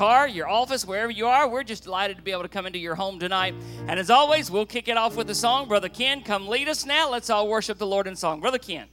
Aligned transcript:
car, 0.00 0.26
your 0.26 0.48
office, 0.48 0.86
wherever 0.86 1.12
you 1.12 1.26
are. 1.26 1.46
We're 1.46 1.62
just 1.62 1.84
delighted 1.84 2.16
to 2.16 2.22
be 2.22 2.30
able 2.30 2.44
to 2.44 2.48
come 2.48 2.64
into 2.64 2.78
your 2.78 2.94
home 2.94 3.18
tonight. 3.18 3.54
And 3.86 4.00
as 4.00 4.08
always, 4.08 4.50
we'll 4.50 4.64
kick 4.64 4.88
it 4.88 4.96
off 4.96 5.14
with 5.14 5.28
a 5.28 5.34
song. 5.34 5.68
Brother 5.68 5.90
Ken, 5.90 6.22
come 6.22 6.48
lead 6.48 6.70
us 6.70 6.86
now. 6.86 7.10
Let's 7.10 7.28
all 7.28 7.46
worship 7.46 7.76
the 7.76 7.86
Lord 7.86 8.06
in 8.06 8.16
song. 8.16 8.40
Brother 8.40 8.56
Ken. 8.56 8.86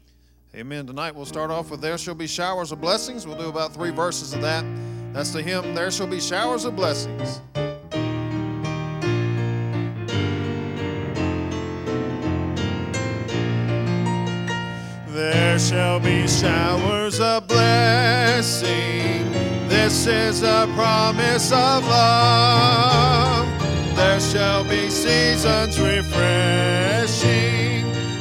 Amen. 0.54 0.86
Tonight 0.86 1.16
we'll 1.16 1.26
start 1.26 1.50
off 1.50 1.72
with 1.72 1.80
There 1.80 1.98
Shall 1.98 2.14
Be 2.14 2.28
Showers 2.28 2.74
of 2.74 2.82
Blessings. 2.82 3.26
We'll 3.26 3.38
do 3.38 3.48
about 3.48 3.74
three 3.74 3.90
verses 3.90 4.34
of 4.34 4.42
that. 4.42 4.66
That's 5.14 5.32
the 5.32 5.42
hymn, 5.42 5.74
There 5.74 5.90
Shall 5.92 6.08
Be 6.08 6.20
Showers 6.20 6.66
of 6.66 6.76
Blessings. 6.76 7.40
There 15.08 15.58
shall 15.58 16.02
be 16.02 16.28
showers 16.28 17.22
of 17.22 17.48
blessing. 17.48 19.27
This 19.88 20.04
is 20.06 20.44
a 20.44 20.68
promise 20.76 21.50
of 21.54 21.88
love. 21.88 23.48
There 23.96 24.20
shall 24.20 24.66
be 24.66 24.90
seasons 24.90 25.80
refreshing, 25.80 26.26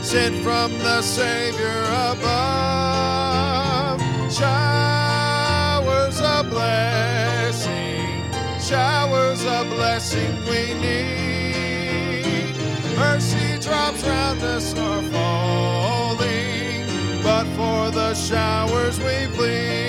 sent 0.01 0.37
from 0.45 0.79
the 0.79 1.02
Savior 1.02 1.83
above. 2.12 4.01
Showers 4.33 6.21
of 6.21 6.51
blessing, 6.51 8.23
showers 8.60 9.45
of 9.45 9.69
blessing 9.71 10.37
we 10.45 10.73
need. 10.80 12.55
Mercy 12.96 13.59
drops 13.59 14.05
round 14.07 14.41
us 14.41 14.73
are 14.79 15.02
falling, 15.02 16.87
but 17.24 17.45
for 17.57 17.91
the 17.91 18.15
showers 18.15 19.01
we 19.01 19.27
plead. 19.35 19.86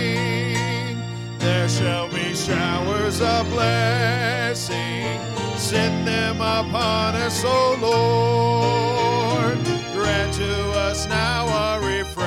Shall 1.67 2.07
be 2.07 2.33
showers 2.33 3.19
of 3.19 3.49
blessing, 3.49 5.19
send 5.57 6.07
them 6.07 6.37
upon 6.37 7.15
us, 7.15 7.43
O 7.45 7.77
Lord. 7.81 9.57
Grant 9.93 10.33
to 10.35 10.71
us 10.87 11.05
now 11.07 11.45
a 11.45 11.79
refreshing. 11.85 12.23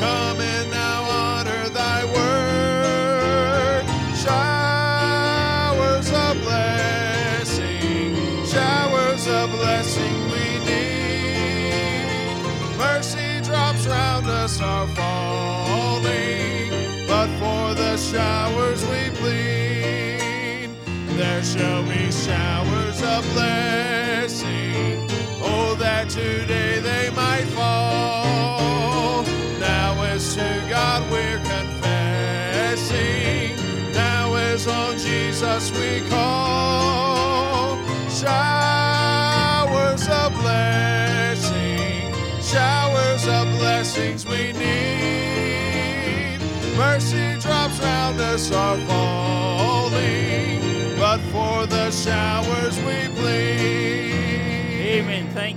Come 0.00 0.40
and 0.40 0.72
showers 18.16 18.80
we 18.92 19.02
plead. 19.20 20.70
There 21.18 21.42
shall 21.42 21.82
be 21.82 22.10
showers 22.10 23.02
of 23.02 23.22
blessing. 23.34 25.06
Oh, 25.42 25.76
that 25.78 26.08
today 26.08 26.80
they 26.80 27.10
might 27.10 27.44
fall. 27.58 29.22
Now 29.60 30.02
as 30.04 30.34
to 30.34 30.48
God 30.70 31.02
we're 31.10 31.42
confessing. 31.52 32.94
Now 33.92 34.34
as 34.34 34.66
on 34.66 34.96
Jesus 34.96 35.70
we 35.78 36.00
call. 36.08 37.76
Showers 38.22 40.04
of 40.08 40.32
blessing. 40.40 42.14
Showers 42.40 43.28
of 43.28 43.46
blessings 43.58 44.24
we 44.24 44.55
Mercy 47.76 47.84
round 47.84 48.20
us 48.20 48.52
are 48.52 48.76
falling, 48.78 50.60
but 50.98 51.18
for 51.32 51.66
the 51.66 51.90
showers 51.90 52.78
we 52.78 53.08
plead. 53.14 55.00
Amen. 55.00 55.28
Thank 55.34 55.55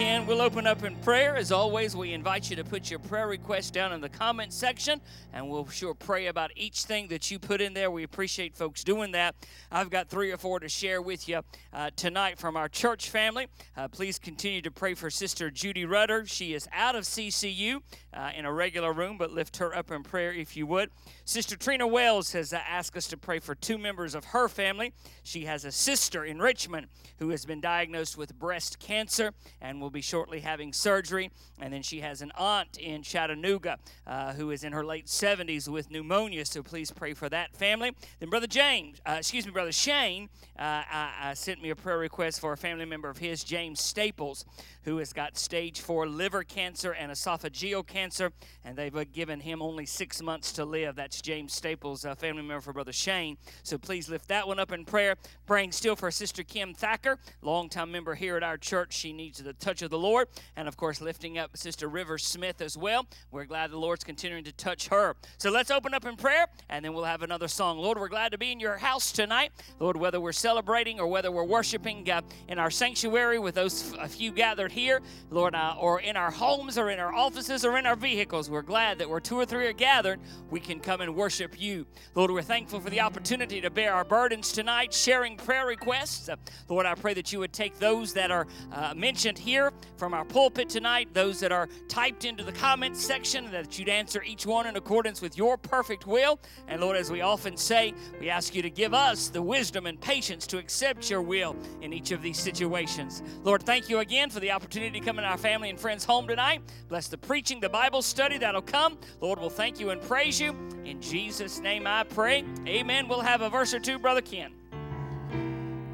Ken. 0.00 0.26
We'll 0.26 0.40
open 0.40 0.66
up 0.66 0.82
in 0.82 0.96
prayer. 0.96 1.36
As 1.36 1.52
always, 1.52 1.94
we 1.94 2.14
invite 2.14 2.48
you 2.48 2.56
to 2.56 2.64
put 2.64 2.88
your 2.88 3.00
prayer 3.00 3.28
request 3.28 3.74
down 3.74 3.92
in 3.92 4.00
the 4.00 4.08
comment 4.08 4.50
section, 4.50 4.98
and 5.34 5.46
we'll 5.46 5.68
sure 5.68 5.92
pray 5.92 6.28
about 6.28 6.50
each 6.56 6.84
thing 6.84 7.08
that 7.08 7.30
you 7.30 7.38
put 7.38 7.60
in 7.60 7.74
there. 7.74 7.90
We 7.90 8.02
appreciate 8.02 8.56
folks 8.56 8.82
doing 8.82 9.12
that. 9.12 9.34
I've 9.70 9.90
got 9.90 10.08
three 10.08 10.32
or 10.32 10.38
four 10.38 10.58
to 10.60 10.70
share 10.70 11.02
with 11.02 11.28
you 11.28 11.42
uh, 11.74 11.90
tonight 11.96 12.38
from 12.38 12.56
our 12.56 12.66
church 12.66 13.10
family. 13.10 13.48
Uh, 13.76 13.88
please 13.88 14.18
continue 14.18 14.62
to 14.62 14.70
pray 14.70 14.94
for 14.94 15.10
Sister 15.10 15.50
Judy 15.50 15.84
Rudder. 15.84 16.24
She 16.24 16.54
is 16.54 16.66
out 16.72 16.96
of 16.96 17.04
CCU 17.04 17.82
uh, 18.14 18.30
in 18.34 18.46
a 18.46 18.52
regular 18.52 18.94
room, 18.94 19.18
but 19.18 19.32
lift 19.32 19.58
her 19.58 19.76
up 19.76 19.90
in 19.90 20.02
prayer 20.02 20.32
if 20.32 20.56
you 20.56 20.66
would. 20.66 20.88
Sister 21.26 21.56
Trina 21.56 21.86
Wells 21.86 22.32
has 22.32 22.54
asked 22.54 22.96
us 22.96 23.06
to 23.08 23.18
pray 23.18 23.38
for 23.38 23.54
two 23.54 23.76
members 23.76 24.14
of 24.14 24.24
her 24.26 24.48
family. 24.48 24.94
She 25.22 25.44
has 25.44 25.66
a 25.66 25.72
sister 25.72 26.24
in 26.24 26.38
Richmond 26.38 26.86
who 27.18 27.28
has 27.28 27.44
been 27.44 27.60
diagnosed 27.60 28.16
with 28.16 28.38
breast 28.38 28.78
cancer 28.78 29.32
and 29.60 29.80
will 29.80 29.89
be 29.90 30.00
shortly 30.00 30.40
having 30.40 30.72
surgery. 30.72 31.30
And 31.60 31.72
then 31.72 31.82
she 31.82 32.00
has 32.00 32.22
an 32.22 32.32
aunt 32.36 32.78
in 32.78 33.02
Chattanooga 33.02 33.78
uh, 34.06 34.32
who 34.32 34.50
is 34.50 34.64
in 34.64 34.72
her 34.72 34.84
late 34.84 35.06
70s 35.06 35.68
with 35.68 35.90
pneumonia. 35.90 36.44
So 36.44 36.62
please 36.62 36.90
pray 36.90 37.14
for 37.14 37.28
that 37.28 37.54
family. 37.54 37.94
Then 38.18 38.30
Brother 38.30 38.46
James, 38.46 39.00
uh, 39.06 39.16
excuse 39.18 39.46
me, 39.46 39.52
Brother 39.52 39.72
Shane, 39.72 40.28
uh, 40.58 40.82
I, 40.90 41.32
sent 41.34 41.62
me 41.62 41.70
a 41.70 41.76
prayer 41.76 41.98
request 41.98 42.40
for 42.40 42.52
a 42.52 42.56
family 42.56 42.84
member 42.84 43.08
of 43.08 43.18
his, 43.18 43.42
James 43.44 43.80
Staples, 43.80 44.44
who 44.82 44.98
has 44.98 45.12
got 45.12 45.38
stage 45.38 45.80
four 45.80 46.06
liver 46.06 46.42
cancer 46.44 46.92
and 46.92 47.10
esophageal 47.10 47.86
cancer, 47.86 48.32
and 48.64 48.76
they've 48.76 48.94
uh, 48.94 49.04
given 49.12 49.40
him 49.40 49.62
only 49.62 49.86
six 49.86 50.20
months 50.22 50.52
to 50.52 50.64
live. 50.64 50.96
That's 50.96 51.20
James 51.22 51.54
Staples, 51.54 52.04
a 52.04 52.14
family 52.14 52.42
member 52.42 52.60
for 52.60 52.72
Brother 52.72 52.92
Shane. 52.92 53.38
So 53.62 53.78
please 53.78 54.08
lift 54.08 54.28
that 54.28 54.46
one 54.46 54.58
up 54.58 54.72
in 54.72 54.84
prayer. 54.84 55.16
Praying 55.46 55.72
still 55.72 55.96
for 55.96 56.10
Sister 56.10 56.42
Kim 56.42 56.74
Thacker, 56.74 57.18
longtime 57.42 57.90
member 57.90 58.14
here 58.14 58.36
at 58.36 58.42
our 58.42 58.58
church. 58.58 58.92
She 58.92 59.12
needs 59.12 59.42
the 59.42 59.52
touch 59.54 59.79
of 59.82 59.90
the 59.90 59.98
Lord. 59.98 60.28
And 60.56 60.68
of 60.68 60.76
course, 60.76 61.00
lifting 61.00 61.38
up 61.38 61.56
Sister 61.56 61.88
River 61.88 62.18
Smith 62.18 62.60
as 62.60 62.76
well. 62.76 63.06
We're 63.30 63.44
glad 63.44 63.70
the 63.70 63.78
Lord's 63.78 64.04
continuing 64.04 64.44
to 64.44 64.52
touch 64.52 64.88
her. 64.88 65.16
So 65.38 65.50
let's 65.50 65.70
open 65.70 65.94
up 65.94 66.04
in 66.04 66.16
prayer, 66.16 66.46
and 66.68 66.84
then 66.84 66.92
we'll 66.92 67.04
have 67.04 67.22
another 67.22 67.48
song. 67.48 67.78
Lord, 67.78 67.98
we're 67.98 68.08
glad 68.08 68.32
to 68.32 68.38
be 68.38 68.52
in 68.52 68.60
your 68.60 68.76
house 68.76 69.12
tonight. 69.12 69.52
Lord, 69.78 69.96
whether 69.96 70.20
we're 70.20 70.32
celebrating 70.32 71.00
or 71.00 71.06
whether 71.06 71.30
we're 71.30 71.44
worshiping 71.44 72.08
uh, 72.10 72.22
in 72.48 72.58
our 72.58 72.70
sanctuary 72.70 73.38
with 73.38 73.54
those 73.54 73.92
a 73.98 74.08
few 74.08 74.32
gathered 74.32 74.72
here, 74.72 75.00
Lord, 75.30 75.54
uh, 75.54 75.74
or 75.78 76.00
in 76.00 76.16
our 76.16 76.30
homes 76.30 76.78
or 76.78 76.90
in 76.90 76.98
our 76.98 77.12
offices 77.12 77.64
or 77.64 77.76
in 77.78 77.86
our 77.86 77.96
vehicles, 77.96 78.50
we're 78.50 78.62
glad 78.62 78.98
that 78.98 79.08
where 79.08 79.20
two 79.20 79.38
or 79.38 79.46
three 79.46 79.66
are 79.66 79.72
gathered, 79.72 80.20
we 80.50 80.60
can 80.60 80.80
come 80.80 81.00
and 81.00 81.14
worship 81.14 81.60
you. 81.60 81.86
Lord, 82.14 82.30
we're 82.30 82.42
thankful 82.42 82.80
for 82.80 82.90
the 82.90 83.00
opportunity 83.00 83.60
to 83.60 83.70
bear 83.70 83.94
our 83.94 84.04
burdens 84.04 84.52
tonight, 84.52 84.92
sharing 84.92 85.36
prayer 85.36 85.66
requests. 85.66 86.28
Uh, 86.28 86.36
Lord, 86.68 86.86
I 86.86 86.94
pray 86.94 87.14
that 87.14 87.32
you 87.32 87.38
would 87.40 87.52
take 87.52 87.78
those 87.78 88.12
that 88.14 88.30
are 88.30 88.46
uh, 88.72 88.94
mentioned 88.94 89.38
here 89.38 89.69
from 89.96 90.14
our 90.14 90.24
pulpit 90.24 90.68
tonight, 90.68 91.08
those 91.12 91.40
that 91.40 91.52
are 91.52 91.68
typed 91.88 92.24
into 92.24 92.42
the 92.44 92.52
comments 92.52 93.04
section, 93.04 93.50
that 93.50 93.78
you'd 93.78 93.88
answer 93.88 94.22
each 94.22 94.46
one 94.46 94.66
in 94.66 94.76
accordance 94.76 95.20
with 95.20 95.36
your 95.36 95.56
perfect 95.56 96.06
will. 96.06 96.38
And 96.68 96.80
Lord, 96.80 96.96
as 96.96 97.10
we 97.10 97.20
often 97.20 97.56
say, 97.56 97.94
we 98.18 98.30
ask 98.30 98.54
you 98.54 98.62
to 98.62 98.70
give 98.70 98.94
us 98.94 99.28
the 99.28 99.42
wisdom 99.42 99.86
and 99.86 100.00
patience 100.00 100.46
to 100.48 100.58
accept 100.58 101.10
your 101.10 101.22
will 101.22 101.56
in 101.82 101.92
each 101.92 102.10
of 102.12 102.22
these 102.22 102.38
situations. 102.38 103.22
Lord, 103.42 103.62
thank 103.62 103.88
you 103.88 103.98
again 103.98 104.30
for 104.30 104.40
the 104.40 104.50
opportunity 104.50 105.00
to 105.00 105.04
come 105.04 105.18
in 105.18 105.24
our 105.24 105.38
family 105.38 105.70
and 105.70 105.78
friends' 105.78 106.04
home 106.04 106.26
tonight. 106.26 106.62
Bless 106.88 107.08
the 107.08 107.18
preaching, 107.18 107.60
the 107.60 107.68
Bible 107.68 108.02
study 108.02 108.38
that'll 108.38 108.62
come. 108.62 108.98
Lord, 109.20 109.38
we'll 109.38 109.50
thank 109.50 109.78
you 109.78 109.90
and 109.90 110.00
praise 110.00 110.40
you. 110.40 110.56
In 110.84 111.00
Jesus' 111.00 111.60
name 111.60 111.86
I 111.86 112.04
pray. 112.04 112.44
Amen. 112.66 113.08
We'll 113.08 113.20
have 113.20 113.42
a 113.42 113.50
verse 113.50 113.74
or 113.74 113.80
two, 113.80 113.98
Brother 113.98 114.22
Ken. 114.22 114.59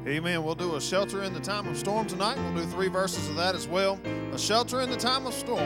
Amen. 0.07 0.41
We'll 0.41 0.55
do 0.55 0.75
a 0.75 0.81
shelter 0.81 1.23
in 1.23 1.33
the 1.33 1.39
time 1.41 1.67
of 1.67 1.75
storm 1.77 2.07
tonight. 2.07 2.37
We'll 2.37 2.63
do 2.63 2.71
three 2.71 2.87
verses 2.87 3.27
of 3.27 3.35
that 3.35 3.55
as 3.55 3.67
well. 3.67 3.99
A 4.31 4.39
shelter 4.39 4.79
in 4.79 4.89
the 4.89 4.95
time 4.95 5.27
of 5.27 5.33
storm. 5.33 5.59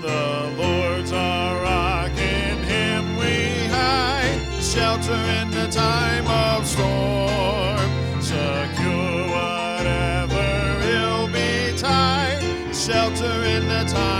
The 0.00 0.54
Lord's 0.58 1.12
our 1.12 1.62
rock, 1.62 2.10
in 2.18 2.58
Him 2.64 3.16
we 3.16 3.68
hide. 3.68 4.40
Shelter 4.60 5.14
in 5.14 5.52
the 5.52 5.68
time 5.70 6.26
of 6.26 6.66
storm. 6.66 8.20
Secure 8.20 9.28
whatever 9.28 10.80
ill 10.82 11.28
betide. 11.28 12.42
Shelter 12.74 13.44
in 13.44 13.68
the 13.68 13.84
time 13.88 14.19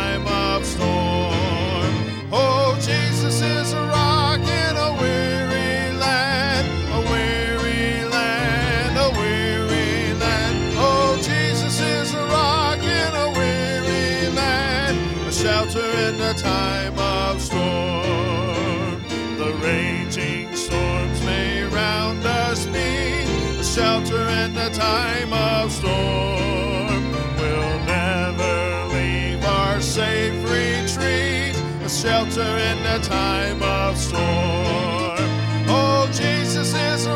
the 16.32 16.42
time 16.42 16.96
of 16.96 17.40
storm. 17.40 19.02
The 19.36 19.52
raging 19.64 20.54
storms 20.54 21.20
may 21.22 21.64
round 21.64 22.24
us 22.24 22.66
be 22.66 23.24
a 23.58 23.64
shelter 23.64 24.22
in 24.42 24.54
the 24.54 24.70
time 24.70 25.32
of 25.32 25.72
storm. 25.72 27.02
We'll 27.36 27.78
never 27.84 28.94
leave 28.94 29.44
our 29.44 29.80
safe 29.80 30.36
retreat, 30.44 31.56
a 31.84 31.88
shelter 31.88 32.50
in 32.70 32.78
the 32.84 33.00
time 33.02 33.60
of 33.62 33.96
storm. 33.96 35.18
Oh, 35.66 36.08
Jesus 36.12 36.74
is 36.74 37.06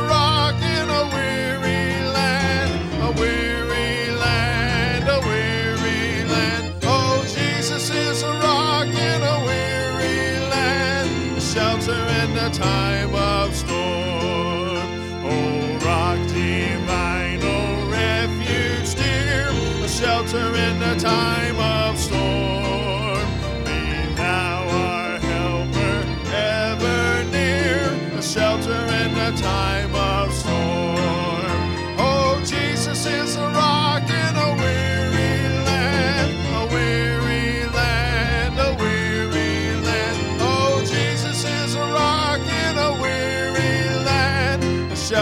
time 12.51 13.15
of 13.15 13.55
storm. 13.55 14.87
Oh, 15.25 15.79
rock 15.85 16.19
divine, 16.29 17.41
oh, 17.43 17.89
refuge 17.91 18.95
dear, 18.95 19.49
a 19.85 19.89
shelter 19.89 20.55
in 20.55 20.79
time 20.99 21.59
of 21.59 21.99
storm. 21.99 23.27
Be 23.65 24.15
thou 24.15 24.69
our 24.69 25.19
helper, 25.19 25.97
ever 26.33 27.25
near, 27.31 27.81
a 28.19 28.23
shelter 28.23 28.73
in 28.73 29.15
time 29.37 29.74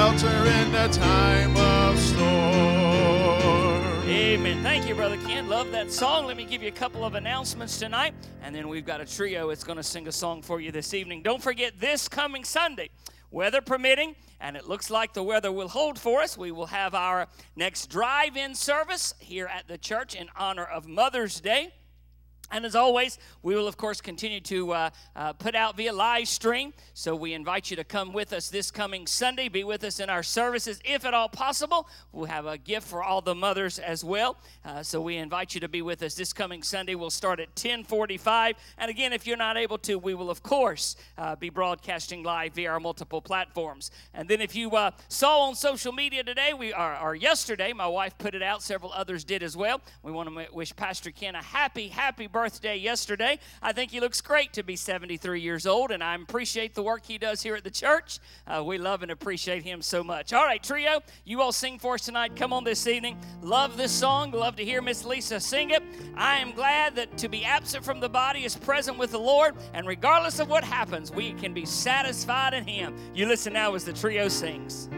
shelter 0.03 0.47
in 0.47 0.73
the 0.73 0.89
time 0.89 1.57
of 1.57 1.97
storm. 1.97 2.25
Amen. 4.05 4.61
Thank 4.61 4.89
you, 4.89 4.97
Brother 4.97 5.17
Ken. 5.19 5.49
Love 5.49 5.71
that 5.71 5.93
song. 5.93 6.27
Let 6.27 6.37
me 6.37 6.45
give 6.45 6.61
you 6.61 6.67
a 6.67 6.73
couple 6.73 7.05
of 7.05 7.15
announcements 7.15 7.79
tonight, 7.79 8.13
and 8.43 8.53
then 8.53 8.69
we've 8.69 8.85
got 8.85 9.01
a 9.01 9.07
trio 9.07 9.49
that's 9.49 9.63
going 9.63 9.77
to 9.77 9.83
sing 9.85 10.09
a 10.09 10.13
song 10.13 10.43
for 10.43 10.61
you 10.61 10.73
this 10.73 10.93
evening. 10.93 11.23
Don't 11.23 11.41
forget 11.41 11.79
this 11.79 12.09
coming 12.09 12.43
Sunday, 12.43 12.91
weather 13.31 13.61
permitting, 13.61 14.17
and 14.41 14.57
it 14.57 14.67
looks 14.67 14.91
like 14.91 15.13
the 15.15 15.23
weather 15.23 15.53
will 15.53 15.69
hold 15.69 16.01
for 16.01 16.21
us. 16.21 16.37
We 16.37 16.51
will 16.51 16.67
have 16.67 16.97
our 16.97 17.29
next 17.55 17.87
drive 17.89 18.37
in 18.37 18.57
service 18.57 19.15
here 19.21 19.47
at 19.47 19.69
the 19.69 19.79
church 19.79 20.17
in 20.17 20.27
honor 20.37 20.65
of 20.65 20.89
Mother's 20.89 21.41
Day. 21.41 21.75
And 22.53 22.67
as 22.67 22.77
always, 22.77 23.19
we 23.43 23.55
will, 23.55 23.67
of 23.67 23.79
course, 23.79 24.03
continue 24.03 24.41
to 24.41 24.73
uh, 24.73 24.91
uh, 25.17 25.33
put 25.33 25.55
out 25.55 25.75
via 25.75 25.91
live 25.91 26.29
stream. 26.29 26.75
So 26.93 27.17
we 27.17 27.33
invite 27.33 27.71
you 27.71 27.79
to 27.79 27.85
come 27.85 28.13
with 28.13 28.35
us 28.35 28.51
this 28.51 28.71
coming 28.71 29.07
Sunday. 29.07 29.49
Be 29.49 29.65
with 29.65 29.83
us 29.85 30.01
in 30.01 30.11
our 30.11 30.23
services, 30.23 30.79
if 30.85 31.07
at 31.07 31.15
all 31.15 31.31
possible. 31.31 31.89
We'll 32.13 32.27
have 32.27 32.45
a 32.45 32.59
gift 32.59 32.87
for 32.87 33.03
all 33.03 33.23
the 33.23 33.35
mothers 33.35 33.79
as 33.79 34.05
well. 34.05 34.37
Uh, 34.67 34.83
so 34.83 35.01
we 35.01 35.17
invite 35.17 35.55
you 35.55 35.63
to 35.63 35.69
be 35.69 35.81
with 35.81 36.03
us 36.03 36.15
this 36.15 36.35
coming 36.35 36.63
Sunday. 36.63 36.95
We'll 36.95 37.09
start 37.09 37.41
at 37.41 37.49
1045. 37.49 38.57
And 38.77 38.91
again, 38.91 39.15
if 39.15 39.27
you're 39.27 39.39
not 39.39 39.57
able 39.57 39.79
to, 39.79 39.99
we 39.99 40.13
will, 40.13 40.29
of 40.29 40.43
course, 40.43 40.97
uh, 41.17 41.35
be 41.37 41.49
broadcasting 41.49 42.23
live 42.23 42.53
via 42.53 42.71
our 42.71 42.81
multiple 42.81 43.23
platforms. 43.23 43.91
And 44.13 44.29
then 44.29 44.43
if 44.43 44.55
you 44.55 44.73
uh, 44.73 44.91
saw 45.09 45.41
on 45.49 45.55
social 45.55 45.93
media 45.93 46.23
today, 46.23 46.53
we 46.53 46.75
are, 46.75 47.01
or 47.01 47.15
yesterday, 47.15 47.73
my 47.73 47.87
wife 47.87 48.19
put 48.19 48.35
it 48.35 48.43
out. 48.43 48.63
Several 48.63 48.93
others 48.93 49.25
did 49.25 49.43
as 49.43 49.57
well. 49.57 49.81
We 50.03 50.13
want 50.13 50.29
to 50.29 50.53
wish 50.53 50.77
Pastor 50.77 51.11
Ken 51.11 51.35
a 51.35 51.43
happy, 51.43 51.89
happy 51.89 52.27
birthday 52.27 52.42
yesterday. 52.51 53.39
I 53.63 53.73
think 53.73 53.91
he 53.91 54.01
looks 54.01 54.21
great 54.21 54.53
to 54.55 54.63
be 54.63 54.77
73 54.77 55.41
years 55.41 55.67
old, 55.67 55.91
and 55.91 56.03
I 56.03 56.15
appreciate 56.15 56.75
the 56.75 56.83
work 56.83 57.05
he 57.05 57.19
does 57.19 57.43
here 57.43 57.55
at 57.55 57.65
the 57.65 57.71
church. 57.71 58.19
Uh, 58.47 58.63
we 58.65 58.79
love 58.79 59.03
and 59.03 59.11
appreciate 59.11 59.63
him 59.63 59.83
so 59.83 60.03
much. 60.03 60.33
All 60.33 60.45
right, 60.45 60.63
trio, 60.63 61.01
you 61.25 61.41
all 61.41 61.53
sing 61.53 61.79
for 61.79 61.95
us 61.95 62.05
tonight. 62.05 62.37
Come 62.37 62.53
on 62.53 62.65
this 62.65 62.87
evening. 62.87 63.19
Love 63.43 63.77
this 63.77 63.93
song. 63.93 64.31
Love 64.33 64.57
to 64.57 64.65
hear 64.65 64.83
Miss 64.83 65.05
Lisa 65.05 65.41
sing 65.41 65.71
it. 65.71 65.83
I 66.17 66.39
am 66.39 66.53
glad 66.53 66.97
that 66.97 67.17
to 67.19 67.29
be 67.29 67.45
absent 67.45 67.85
from 67.85 68.01
the 68.01 68.09
body 68.09 68.45
is 68.45 68.57
present 68.57 68.99
with 68.99 69.11
the 69.11 69.19
Lord, 69.19 69.55
and 69.75 69.87
regardless 69.87 70.39
of 70.39 70.49
what 70.49 70.65
happens, 70.65 71.11
we 71.11 71.33
can 71.33 71.55
be 71.55 71.67
satisfied 71.67 72.55
in 72.55 72.67
Him. 72.67 72.97
You 73.15 73.27
listen 73.27 73.53
now 73.53 73.75
as 73.75 73.85
the 73.85 73.93
trio 73.93 74.29
sings. 74.29 74.89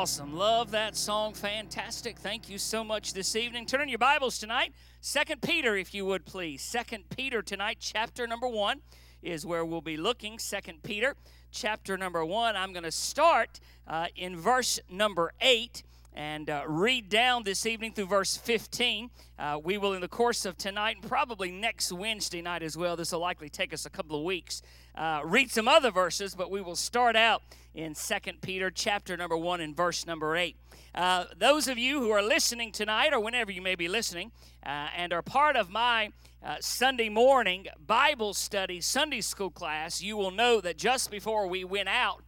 Awesome. 0.00 0.34
Love 0.34 0.70
that 0.70 0.96
song. 0.96 1.34
Fantastic. 1.34 2.18
Thank 2.18 2.48
you 2.48 2.56
so 2.56 2.82
much 2.82 3.12
this 3.12 3.36
evening. 3.36 3.66
Turn 3.66 3.82
in 3.82 3.90
your 3.90 3.98
Bibles 3.98 4.38
tonight. 4.38 4.72
Second 5.02 5.42
Peter, 5.42 5.76
if 5.76 5.92
you 5.92 6.06
would 6.06 6.24
please. 6.24 6.62
Second 6.62 7.10
Peter 7.10 7.42
tonight, 7.42 7.76
chapter 7.80 8.26
number 8.26 8.48
one 8.48 8.80
is 9.22 9.44
where 9.44 9.62
we'll 9.62 9.82
be 9.82 9.98
looking. 9.98 10.38
Second 10.38 10.82
Peter. 10.82 11.16
chapter 11.50 11.98
number 11.98 12.24
1. 12.24 12.56
I'm 12.56 12.72
going 12.72 12.84
to 12.84 12.90
start 12.90 13.60
uh, 13.86 14.06
in 14.16 14.38
verse 14.38 14.80
number 14.88 15.32
8 15.40 15.82
and 16.12 16.50
uh, 16.50 16.62
read 16.66 17.08
down 17.08 17.44
this 17.44 17.66
evening 17.66 17.92
through 17.92 18.06
verse 18.06 18.36
15. 18.36 19.10
Uh, 19.38 19.58
we 19.62 19.78
will, 19.78 19.92
in 19.92 20.00
the 20.00 20.08
course 20.08 20.44
of 20.44 20.56
tonight 20.56 20.96
and 21.00 21.08
probably 21.08 21.50
next 21.50 21.92
Wednesday 21.92 22.42
night 22.42 22.62
as 22.62 22.76
well, 22.76 22.96
this 22.96 23.12
will 23.12 23.20
likely 23.20 23.48
take 23.48 23.72
us 23.72 23.86
a 23.86 23.90
couple 23.90 24.16
of 24.16 24.24
weeks, 24.24 24.62
uh, 25.00 25.22
read 25.24 25.50
some 25.50 25.66
other 25.66 25.90
verses, 25.90 26.34
but 26.34 26.50
we 26.50 26.60
will 26.60 26.76
start 26.76 27.16
out 27.16 27.42
in 27.74 27.94
2 27.94 28.14
Peter 28.42 28.70
chapter 28.70 29.16
number 29.16 29.34
1 29.36 29.62
and 29.62 29.74
verse 29.74 30.06
number 30.06 30.36
8. 30.36 30.54
Uh, 30.94 31.24
those 31.38 31.68
of 31.68 31.78
you 31.78 32.00
who 32.00 32.10
are 32.10 32.20
listening 32.22 32.70
tonight, 32.70 33.14
or 33.14 33.18
whenever 33.18 33.50
you 33.50 33.62
may 33.62 33.74
be 33.74 33.88
listening, 33.88 34.30
uh, 34.66 34.88
and 34.94 35.14
are 35.14 35.22
part 35.22 35.56
of 35.56 35.70
my 35.70 36.10
uh, 36.44 36.56
Sunday 36.60 37.08
morning 37.08 37.66
Bible 37.86 38.34
study 38.34 38.82
Sunday 38.82 39.22
school 39.22 39.50
class, 39.50 40.02
you 40.02 40.18
will 40.18 40.30
know 40.30 40.60
that 40.60 40.76
just 40.76 41.10
before 41.10 41.46
we 41.46 41.64
went 41.64 41.88
out, 41.88 42.22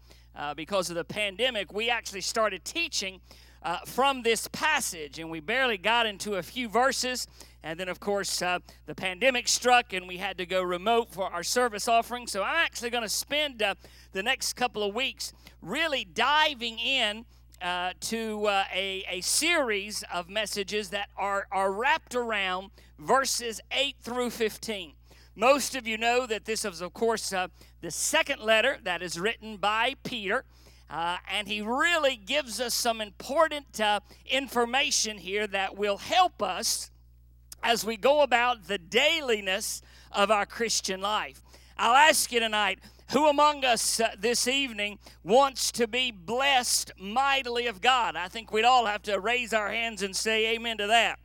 because 0.57 0.89
of 0.89 0.97
the 0.97 1.05
pandemic, 1.05 1.75
we 1.75 1.91
actually 1.91 2.23
started 2.23 2.65
teaching 2.65 3.21
uh, 3.63 3.79
from 3.87 4.23
this 4.23 4.49
passage, 4.49 5.19
and 5.19 5.31
we 5.31 5.41
barely 5.41 5.79
got 5.79 6.07
into 6.07 6.35
a 6.35 6.43
few 6.43 6.69
verses. 6.69 7.27
And 7.63 7.79
then, 7.79 7.89
of 7.89 8.01
course, 8.01 8.43
uh, 8.43 8.59
the 8.87 8.95
pandemic 8.95 9.47
struck, 9.47 9.93
and 9.93 10.09
we 10.09 10.17
had 10.17 10.37
to 10.39 10.47
go 10.47 10.63
remote 10.63 11.13
for 11.13 11.33
our 11.33 11.45
service 11.45 11.87
offering. 11.87 12.27
So, 12.27 12.43
I'm 12.43 12.57
actually 12.57 12.91
going 12.91 13.05
to 13.05 13.09
spend 13.09 13.63
uh, 13.63 13.77
the 14.13 14.23
next 14.23 14.55
couple 14.55 14.83
of 14.83 14.95
weeks 14.95 15.33
really 15.61 16.05
diving 16.05 16.79
in 16.81 17.25
uh, 17.63 17.93
to 18.01 18.47
uh, 18.47 18.65
a, 18.75 19.05
a 19.09 19.21
series 19.21 20.03
of 20.13 20.29
messages 20.29 20.91
that 20.91 21.09
are, 21.17 21.47
are 21.53 21.71
wrapped 21.73 22.15
around 22.17 22.71
verses 22.99 23.61
8 23.71 23.95
through 24.03 24.31
15. 24.31 24.95
Most 25.35 25.77
of 25.77 25.87
you 25.87 25.97
know 25.97 26.27
that 26.27 26.45
this 26.45 26.65
is, 26.65 26.81
of 26.81 26.93
course, 26.93 27.33
uh, 27.33 27.49
the 27.81 27.91
second 27.91 28.41
letter 28.41 28.79
that 28.83 29.01
is 29.01 29.19
written 29.19 29.57
by 29.57 29.95
Peter. 30.03 30.45
Uh, 30.93 31.17
and 31.27 31.49
he 31.49 31.63
really 31.63 32.17
gives 32.17 32.61
us 32.61 32.75
some 32.75 33.01
important 33.01 33.81
uh, 33.81 34.01
information 34.31 35.17
here 35.17 35.47
that 35.47 35.75
will 35.75 35.97
help 35.97 36.43
us 36.43 36.91
as 37.63 37.83
we 37.83 37.97
go 37.97 38.21
about 38.21 38.69
the 38.69 38.77
dailiness 38.77 39.81
of 40.13 40.31
our 40.31 40.45
Christian 40.45 41.01
life. 41.01 41.41
I'll 41.79 41.97
ask 41.97 42.31
you 42.31 42.41
tonight 42.41 42.79
who 43.13 43.27
among 43.27 43.65
us 43.65 44.01
uh, 44.01 44.11
this 44.19 44.47
evening 44.47 44.99
wants 45.25 45.73
to 45.73 45.89
be 45.89 46.11
blessed 46.11 46.93
mightily 46.99 47.67
of 47.67 47.81
God? 47.81 48.15
I 48.15 48.29
think 48.29 48.53
we'd 48.53 48.67
all 48.67 48.85
have 48.85 49.03
to 49.05 49.19
raise 49.19 49.55
our 49.55 49.71
hands 49.71 50.03
and 50.03 50.15
say 50.15 50.55
amen 50.55 50.77
to 50.77 50.87
that. 50.89 51.19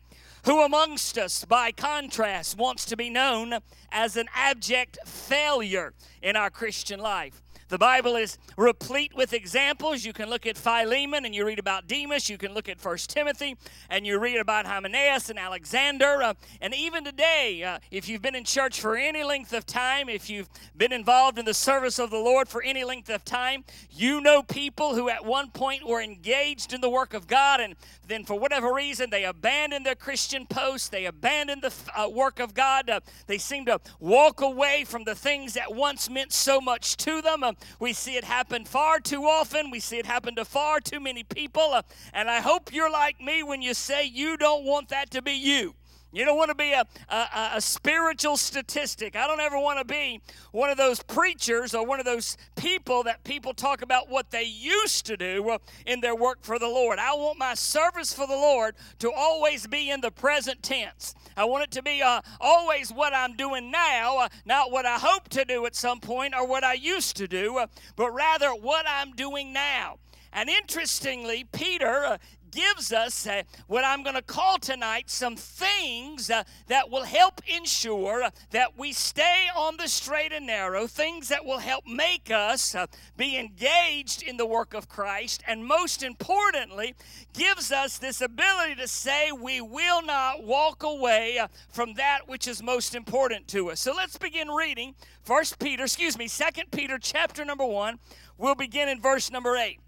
Who 0.45 0.61
amongst 0.63 1.17
us, 1.17 1.43
by 1.43 1.73
contrast, 1.73 2.57
wants 2.57 2.85
to 2.85 2.95
be 2.95 3.09
known 3.09 3.59
as 3.91 4.15
an 4.15 4.27
abject 4.33 4.97
failure 5.05 5.93
in 6.21 6.37
our 6.37 6.49
Christian 6.49 7.01
life? 7.01 7.41
The 7.69 7.77
Bible 7.77 8.15
is 8.15 8.37
replete 8.55 9.13
with 9.13 9.33
examples. 9.33 10.05
You 10.05 10.13
can 10.13 10.29
look 10.29 10.45
at 10.45 10.57
Philemon 10.57 11.25
and 11.25 11.35
you 11.35 11.45
read 11.45 11.59
about 11.59 11.85
Demas. 11.85 12.29
You 12.29 12.37
can 12.37 12.53
look 12.53 12.69
at 12.69 12.79
First 12.79 13.09
Timothy 13.09 13.57
and 13.89 14.07
you 14.07 14.19
read 14.19 14.37
about 14.37 14.65
Hymenaeus 14.65 15.29
and 15.29 15.37
Alexander. 15.37 16.23
Uh, 16.23 16.33
and 16.61 16.73
even 16.73 17.03
today, 17.03 17.63
uh, 17.63 17.79
if 17.91 18.07
you've 18.07 18.21
been 18.21 18.35
in 18.35 18.45
church 18.45 18.79
for 18.79 18.95
any 18.95 19.21
length 19.21 19.51
of 19.51 19.65
time, 19.65 20.07
if 20.07 20.29
you've 20.29 20.49
been 20.77 20.93
involved 20.93 21.37
in 21.37 21.43
the 21.43 21.53
service 21.53 21.99
of 21.99 22.09
the 22.09 22.17
Lord 22.17 22.47
for 22.47 22.63
any 22.63 22.85
length 22.85 23.09
of 23.09 23.25
time, 23.25 23.65
you 23.91 24.21
know 24.21 24.43
people 24.43 24.95
who 24.95 25.09
at 25.09 25.25
one 25.25 25.51
point 25.51 25.85
were 25.85 26.01
engaged 26.01 26.71
in 26.71 26.79
the 26.79 26.89
work 26.89 27.13
of 27.13 27.27
God 27.27 27.59
and 27.59 27.75
then 28.07 28.23
for 28.23 28.39
whatever 28.39 28.73
reason 28.73 29.09
they 29.09 29.25
abandoned 29.25 29.85
their 29.85 29.95
Christian 29.95 30.45
post, 30.45 30.91
they 30.91 31.05
abandoned 31.05 31.63
the 31.63 31.73
uh, 31.99 32.07
work 32.07 32.39
of 32.39 32.53
God. 32.53 32.89
Uh, 32.89 33.01
they 33.27 33.37
seem 33.37 33.65
to 33.65 33.81
walk 33.99 34.39
away 34.39 34.85
from 34.85 35.03
the 35.03 35.15
things 35.15 35.53
that 35.55 35.75
once 35.75 36.09
meant 36.09 36.31
so 36.31 36.61
much 36.61 36.95
to 36.95 37.21
them. 37.21 37.43
Um, 37.43 37.56
we 37.79 37.93
see 37.93 38.15
it 38.15 38.23
happen 38.23 38.65
far 38.65 38.99
too 38.99 39.23
often. 39.23 39.71
We 39.71 39.79
see 39.79 39.97
it 39.97 40.05
happen 40.05 40.35
to 40.35 40.45
far 40.45 40.79
too 40.79 40.99
many 40.99 41.23
people. 41.23 41.73
Uh, 41.73 41.81
and 42.13 42.29
I 42.29 42.41
hope 42.41 42.73
you're 42.73 42.91
like 42.91 43.21
me 43.21 43.43
when 43.43 43.61
you 43.61 43.73
say 43.73 44.05
you 44.05 44.37
don't 44.37 44.65
want 44.65 44.89
that 44.89 45.11
to 45.11 45.21
be 45.21 45.33
you. 45.33 45.76
You 46.13 46.23
don't 46.23 46.37
want 46.37 46.49
to 46.49 46.55
be 46.55 46.71
a, 46.71 46.85
a, 47.09 47.51
a, 47.55 47.61
spiritual 47.61 48.37
statistic. 48.37 49.17
I 49.17 49.27
don't 49.27 49.41
ever 49.41 49.59
want 49.59 49.79
to 49.79 49.85
be 49.85 50.21
one 50.51 50.69
of 50.69 50.77
those 50.77 51.03
preachers 51.03 51.75
or 51.75 51.85
one 51.85 51.99
of 51.99 52.05
those 52.05 52.37
people 52.55 53.03
that 53.03 53.25
people 53.25 53.53
talk 53.53 53.81
about 53.81 54.09
what 54.09 54.31
they 54.31 54.43
used 54.43 55.05
to 55.07 55.17
do 55.17 55.57
in 55.85 55.99
their 55.99 56.15
work 56.15 56.39
for 56.43 56.59
the 56.59 56.67
Lord. 56.67 56.97
I 56.97 57.13
want 57.13 57.37
my 57.37 57.55
service 57.55 58.13
for 58.13 58.25
the 58.25 58.35
Lord 58.35 58.75
to 58.99 59.11
always 59.11 59.67
be 59.67 59.89
in 59.89 59.99
the 59.99 60.11
present 60.11 60.63
tense. 60.63 61.13
I 61.35 61.43
want 61.43 61.65
it 61.65 61.71
to 61.71 61.83
be 61.83 62.01
uh, 62.01 62.21
always 62.39 62.89
what 62.91 63.13
I'm 63.13 63.35
doing 63.35 63.69
now, 63.69 64.17
uh, 64.17 64.29
not 64.45 64.71
what 64.71 64.85
I 64.85 64.95
hope 64.95 65.27
to 65.29 65.43
do 65.43 65.65
at 65.65 65.75
some 65.75 65.99
point 65.99 66.33
or 66.33 66.47
what 66.47 66.63
I 66.63 66.73
used 66.73 67.17
to 67.17 67.27
do, 67.27 67.57
uh, 67.57 67.67
but 67.97 68.11
rather 68.11 68.51
what 68.51 68.85
I'm 68.87 69.11
doing 69.11 69.51
now. 69.51 69.97
And 70.33 70.49
interestingly, 70.49 71.45
Peter 71.51 72.05
uh, 72.05 72.17
gives 72.51 72.91
us 72.91 73.27
uh, 73.27 73.43
what 73.67 73.83
I'm 73.83 74.03
going 74.03 74.15
to 74.15 74.21
call 74.21 74.57
tonight 74.57 75.09
some 75.09 75.35
things 75.35 76.29
uh, 76.29 76.43
that 76.67 76.89
will 76.89 77.03
help 77.03 77.41
ensure 77.47 78.29
that 78.51 78.77
we 78.77 78.93
stay 78.93 79.47
on 79.55 79.77
the 79.77 79.87
straight 79.87 80.31
and 80.31 80.47
narrow, 80.47 80.87
things 80.87 81.29
that 81.29 81.45
will 81.45 81.59
help 81.59 81.85
make 81.85 82.31
us 82.31 82.75
uh, 82.75 82.87
be 83.15 83.37
engaged 83.37 84.23
in 84.23 84.37
the 84.37 84.45
work 84.45 84.73
of 84.73 84.87
Christ, 84.87 85.43
and 85.47 85.65
most 85.65 86.03
importantly, 86.03 86.95
gives 87.33 87.71
us 87.71 87.97
this 87.97 88.21
ability 88.21 88.75
to 88.75 88.87
say 88.87 89.31
we 89.31 89.61
will 89.61 90.01
not 90.01 90.43
walk 90.43 90.83
away 90.83 91.37
uh, 91.37 91.47
from 91.69 91.93
that 91.95 92.27
which 92.27 92.47
is 92.47 92.63
most 92.63 92.95
important 92.95 93.47
to 93.49 93.71
us. 93.71 93.79
So 93.79 93.93
let's 93.93 94.17
begin 94.17 94.49
reading 94.49 94.95
First 95.23 95.59
Peter, 95.59 95.83
excuse 95.83 96.17
me, 96.17 96.27
Second 96.27 96.71
Peter 96.71 96.97
chapter 96.97 97.43
number 97.43 97.65
1. 97.65 97.99
We'll 98.37 98.55
begin 98.55 98.87
in 98.87 99.01
verse 99.01 99.29
number 99.29 99.57
8. 99.57 99.79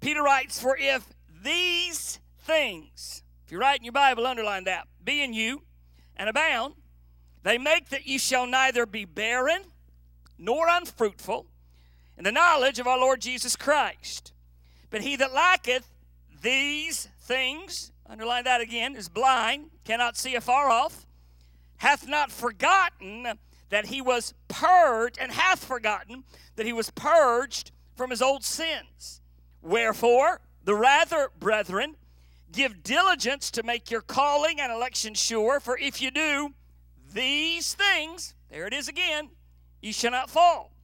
Peter 0.00 0.22
writes, 0.22 0.60
For 0.60 0.76
if 0.78 1.04
these 1.42 2.20
things, 2.40 3.22
if 3.44 3.52
you 3.52 3.58
write 3.58 3.80
in 3.80 3.84
your 3.84 3.92
Bible, 3.92 4.26
underline 4.26 4.64
that, 4.64 4.88
be 5.02 5.22
in 5.22 5.32
you 5.32 5.62
and 6.16 6.28
abound, 6.28 6.74
they 7.42 7.58
make 7.58 7.88
that 7.90 8.06
you 8.06 8.18
shall 8.18 8.46
neither 8.46 8.86
be 8.86 9.04
barren 9.04 9.62
nor 10.38 10.68
unfruitful 10.68 11.46
in 12.16 12.24
the 12.24 12.32
knowledge 12.32 12.78
of 12.78 12.86
our 12.86 12.98
Lord 12.98 13.20
Jesus 13.20 13.56
Christ. 13.56 14.32
But 14.90 15.02
he 15.02 15.16
that 15.16 15.32
lacketh 15.32 15.88
these 16.42 17.08
things, 17.20 17.92
underline 18.08 18.44
that 18.44 18.60
again, 18.60 18.96
is 18.96 19.08
blind, 19.08 19.70
cannot 19.84 20.16
see 20.16 20.34
afar 20.34 20.70
off, 20.70 21.06
hath 21.78 22.08
not 22.08 22.32
forgotten 22.32 23.38
that 23.70 23.86
he 23.86 24.00
was 24.00 24.34
purged, 24.48 25.18
and 25.20 25.30
hath 25.30 25.64
forgotten 25.64 26.24
that 26.56 26.66
he 26.66 26.72
was 26.72 26.90
purged 26.90 27.70
from 27.94 28.10
his 28.10 28.22
old 28.22 28.44
sins. 28.44 29.20
Wherefore, 29.60 30.40
the 30.68 30.74
rather, 30.74 31.30
brethren, 31.40 31.96
give 32.52 32.82
diligence 32.82 33.50
to 33.50 33.62
make 33.62 33.90
your 33.90 34.02
calling 34.02 34.60
and 34.60 34.70
election 34.70 35.14
sure, 35.14 35.60
for 35.60 35.78
if 35.78 36.02
you 36.02 36.10
do 36.10 36.52
these 37.14 37.72
things, 37.72 38.34
there 38.50 38.66
it 38.66 38.74
is 38.74 38.86
again, 38.86 39.30
you 39.80 39.94
shall 39.94 40.10
not 40.10 40.28
fall. 40.28 40.74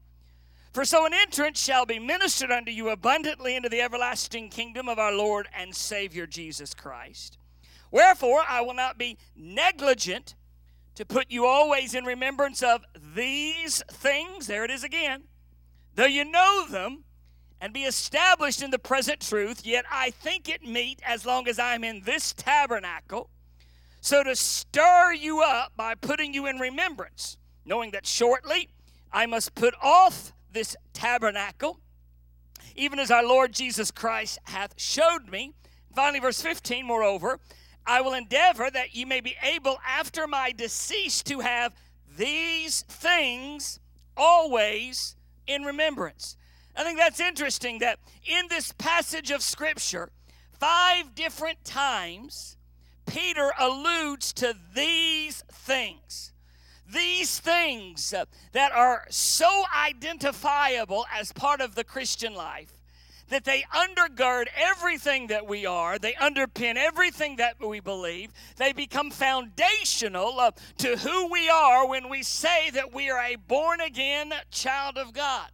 For 0.72 0.86
so 0.86 1.04
an 1.04 1.12
entrance 1.12 1.62
shall 1.62 1.84
be 1.84 1.98
ministered 1.98 2.50
unto 2.50 2.70
you 2.70 2.88
abundantly 2.88 3.56
into 3.56 3.68
the 3.68 3.82
everlasting 3.82 4.48
kingdom 4.48 4.88
of 4.88 4.98
our 4.98 5.12
Lord 5.12 5.48
and 5.54 5.76
Savior 5.76 6.26
Jesus 6.26 6.72
Christ. 6.72 7.36
Wherefore, 7.90 8.42
I 8.48 8.62
will 8.62 8.72
not 8.72 8.96
be 8.96 9.18
negligent 9.36 10.34
to 10.94 11.04
put 11.04 11.30
you 11.30 11.44
always 11.44 11.94
in 11.94 12.06
remembrance 12.06 12.62
of 12.62 12.86
these 13.14 13.82
things, 13.90 14.46
there 14.46 14.64
it 14.64 14.70
is 14.70 14.82
again, 14.82 15.24
though 15.94 16.06
you 16.06 16.24
know 16.24 16.66
them 16.70 17.04
and 17.64 17.72
be 17.72 17.84
established 17.84 18.62
in 18.62 18.70
the 18.70 18.78
present 18.78 19.20
truth, 19.20 19.64
yet 19.64 19.86
I 19.90 20.10
think 20.10 20.50
it 20.50 20.62
meet, 20.62 21.00
as 21.02 21.24
long 21.24 21.48
as 21.48 21.58
I'm 21.58 21.82
in 21.82 22.02
this 22.04 22.34
tabernacle, 22.34 23.30
so 24.02 24.22
to 24.22 24.36
stir 24.36 25.14
you 25.14 25.40
up 25.40 25.72
by 25.74 25.94
putting 25.94 26.34
you 26.34 26.44
in 26.44 26.58
remembrance, 26.58 27.38
knowing 27.64 27.92
that 27.92 28.04
shortly 28.04 28.68
I 29.10 29.24
must 29.24 29.54
put 29.54 29.72
off 29.82 30.34
this 30.52 30.76
tabernacle, 30.92 31.80
even 32.76 32.98
as 32.98 33.10
our 33.10 33.24
Lord 33.26 33.54
Jesus 33.54 33.90
Christ 33.90 34.40
hath 34.44 34.74
showed 34.76 35.30
me. 35.30 35.54
Finally, 35.96 36.20
verse 36.20 36.42
15, 36.42 36.84
moreover, 36.84 37.40
I 37.86 38.02
will 38.02 38.12
endeavor 38.12 38.70
that 38.70 38.94
ye 38.94 39.06
may 39.06 39.22
be 39.22 39.36
able 39.42 39.78
after 39.88 40.26
my 40.26 40.52
decease 40.52 41.22
to 41.22 41.40
have 41.40 41.72
these 42.14 42.82
things 42.82 43.80
always 44.18 45.16
in 45.46 45.62
remembrance. 45.62 46.36
I 46.76 46.82
think 46.82 46.98
that's 46.98 47.20
interesting 47.20 47.78
that 47.78 47.98
in 48.26 48.48
this 48.48 48.72
passage 48.72 49.30
of 49.30 49.42
Scripture, 49.42 50.10
five 50.58 51.14
different 51.14 51.64
times, 51.64 52.56
Peter 53.06 53.52
alludes 53.58 54.32
to 54.34 54.54
these 54.74 55.44
things. 55.50 56.32
These 56.92 57.38
things 57.38 58.12
that 58.52 58.72
are 58.72 59.06
so 59.08 59.64
identifiable 59.74 61.06
as 61.12 61.32
part 61.32 61.60
of 61.60 61.74
the 61.74 61.84
Christian 61.84 62.34
life 62.34 62.72
that 63.28 63.44
they 63.44 63.64
undergird 63.74 64.46
everything 64.54 65.28
that 65.28 65.46
we 65.46 65.64
are, 65.64 65.98
they 65.98 66.12
underpin 66.12 66.76
everything 66.76 67.36
that 67.36 67.56
we 67.58 67.80
believe, 67.80 68.30
they 68.56 68.72
become 68.72 69.10
foundational 69.10 70.38
uh, 70.38 70.50
to 70.78 70.96
who 70.96 71.30
we 71.30 71.48
are 71.48 71.88
when 71.88 72.08
we 72.08 72.22
say 72.22 72.70
that 72.70 72.92
we 72.92 73.10
are 73.10 73.20
a 73.20 73.36
born 73.36 73.80
again 73.80 74.32
child 74.50 74.98
of 74.98 75.12
God. 75.12 75.48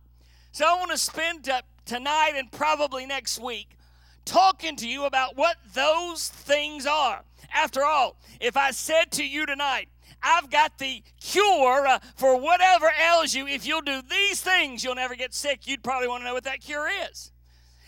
So 0.53 0.67
I 0.67 0.75
want 0.75 0.91
to 0.91 0.99
spend 0.99 1.49
uh, 1.49 1.63
tonight 1.85 2.33
and 2.35 2.51
probably 2.51 3.07
next 3.07 3.39
week 3.41 3.77
talking 4.25 4.75
to 4.77 4.89
you 4.89 5.05
about 5.05 5.37
what 5.37 5.57
those 5.75 6.29
things 6.29 6.87
are. 6.87 7.23
After 7.55 7.85
all, 7.85 8.17
if 8.41 8.57
I 8.57 8.73
said 8.73 9.13
to 9.13 9.25
you 9.25 9.47
tonight, 9.47 9.89
I've 10.21 10.51
got 10.51 10.79
the 10.79 11.03
cure 11.21 11.87
uh, 11.87 12.01
for 12.17 12.37
whatever 12.39 12.91
ails 13.01 13.33
you, 13.33 13.47
if 13.47 13.65
you'll 13.65 13.81
do 13.81 14.03
these 14.03 14.41
things, 14.41 14.83
you'll 14.83 14.97
never 14.97 15.15
get 15.15 15.33
sick, 15.33 15.69
you'd 15.69 15.85
probably 15.85 16.09
want 16.09 16.23
to 16.23 16.27
know 16.27 16.35
what 16.35 16.45
that 16.45 16.61
cure 16.61 16.89
is. 17.11 17.31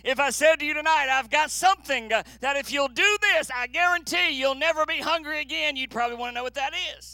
If 0.05 0.21
I 0.21 0.31
said 0.31 0.57
to 0.61 0.65
you 0.65 0.75
tonight, 0.75 1.09
I've 1.11 1.31
got 1.31 1.51
something 1.51 2.13
uh, 2.13 2.23
that 2.41 2.57
if 2.57 2.73
you'll 2.73 2.89
do 2.89 3.19
this, 3.21 3.51
I 3.55 3.67
guarantee 3.67 4.31
you'll 4.31 4.55
never 4.55 4.87
be 4.87 4.99
hungry 4.99 5.41
again, 5.41 5.77
you'd 5.77 5.91
probably 5.91 6.17
want 6.17 6.33
to 6.33 6.35
know 6.37 6.45
what 6.45 6.55
that 6.55 6.73
is. 6.97 7.12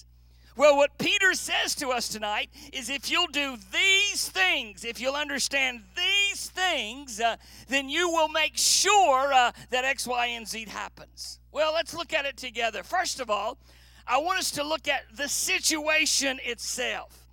Well, 0.58 0.76
what 0.76 0.98
Peter 0.98 1.34
says 1.34 1.76
to 1.76 1.90
us 1.90 2.08
tonight 2.08 2.50
is 2.72 2.90
if 2.90 3.12
you'll 3.12 3.28
do 3.28 3.56
these 3.72 4.28
things, 4.28 4.84
if 4.84 5.00
you'll 5.00 5.14
understand 5.14 5.82
these 5.94 6.50
things, 6.50 7.20
uh, 7.20 7.36
then 7.68 7.88
you 7.88 8.10
will 8.10 8.26
make 8.26 8.56
sure 8.56 9.32
uh, 9.32 9.52
that 9.70 9.84
X, 9.84 10.04
Y, 10.04 10.26
and 10.26 10.48
Z 10.48 10.64
happens. 10.68 11.38
Well, 11.52 11.72
let's 11.72 11.94
look 11.94 12.12
at 12.12 12.24
it 12.24 12.36
together. 12.36 12.82
First 12.82 13.20
of 13.20 13.30
all, 13.30 13.56
I 14.04 14.18
want 14.18 14.40
us 14.40 14.50
to 14.52 14.64
look 14.64 14.88
at 14.88 15.02
the 15.14 15.28
situation 15.28 16.40
itself. 16.44 17.28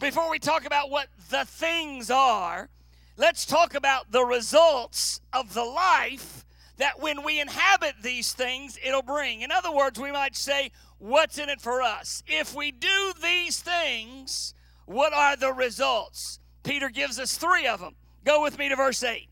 Before 0.00 0.28
we 0.28 0.40
talk 0.40 0.66
about 0.66 0.90
what 0.90 1.06
the 1.30 1.44
things 1.44 2.10
are, 2.10 2.68
let's 3.16 3.46
talk 3.46 3.76
about 3.76 4.10
the 4.10 4.24
results 4.24 5.20
of 5.32 5.54
the 5.54 5.64
life 5.64 6.44
that 6.78 7.00
when 7.00 7.22
we 7.22 7.40
inhabit 7.40 7.94
these 8.02 8.32
things, 8.32 8.78
it'll 8.84 9.02
bring. 9.02 9.42
In 9.42 9.52
other 9.52 9.72
words, 9.72 9.98
we 9.98 10.12
might 10.12 10.36
say, 10.36 10.72
what's 10.98 11.38
in 11.38 11.48
it 11.48 11.60
for 11.60 11.82
us? 11.82 12.22
If 12.26 12.54
we 12.54 12.72
do 12.72 13.12
these 13.22 13.60
things, 13.60 14.54
what 14.86 15.12
are 15.12 15.36
the 15.36 15.52
results? 15.52 16.40
Peter 16.62 16.88
gives 16.88 17.18
us 17.18 17.36
three 17.36 17.66
of 17.66 17.80
them. 17.80 17.94
Go 18.24 18.42
with 18.42 18.58
me 18.58 18.68
to 18.68 18.76
verse 18.76 19.02
8. 19.02 19.28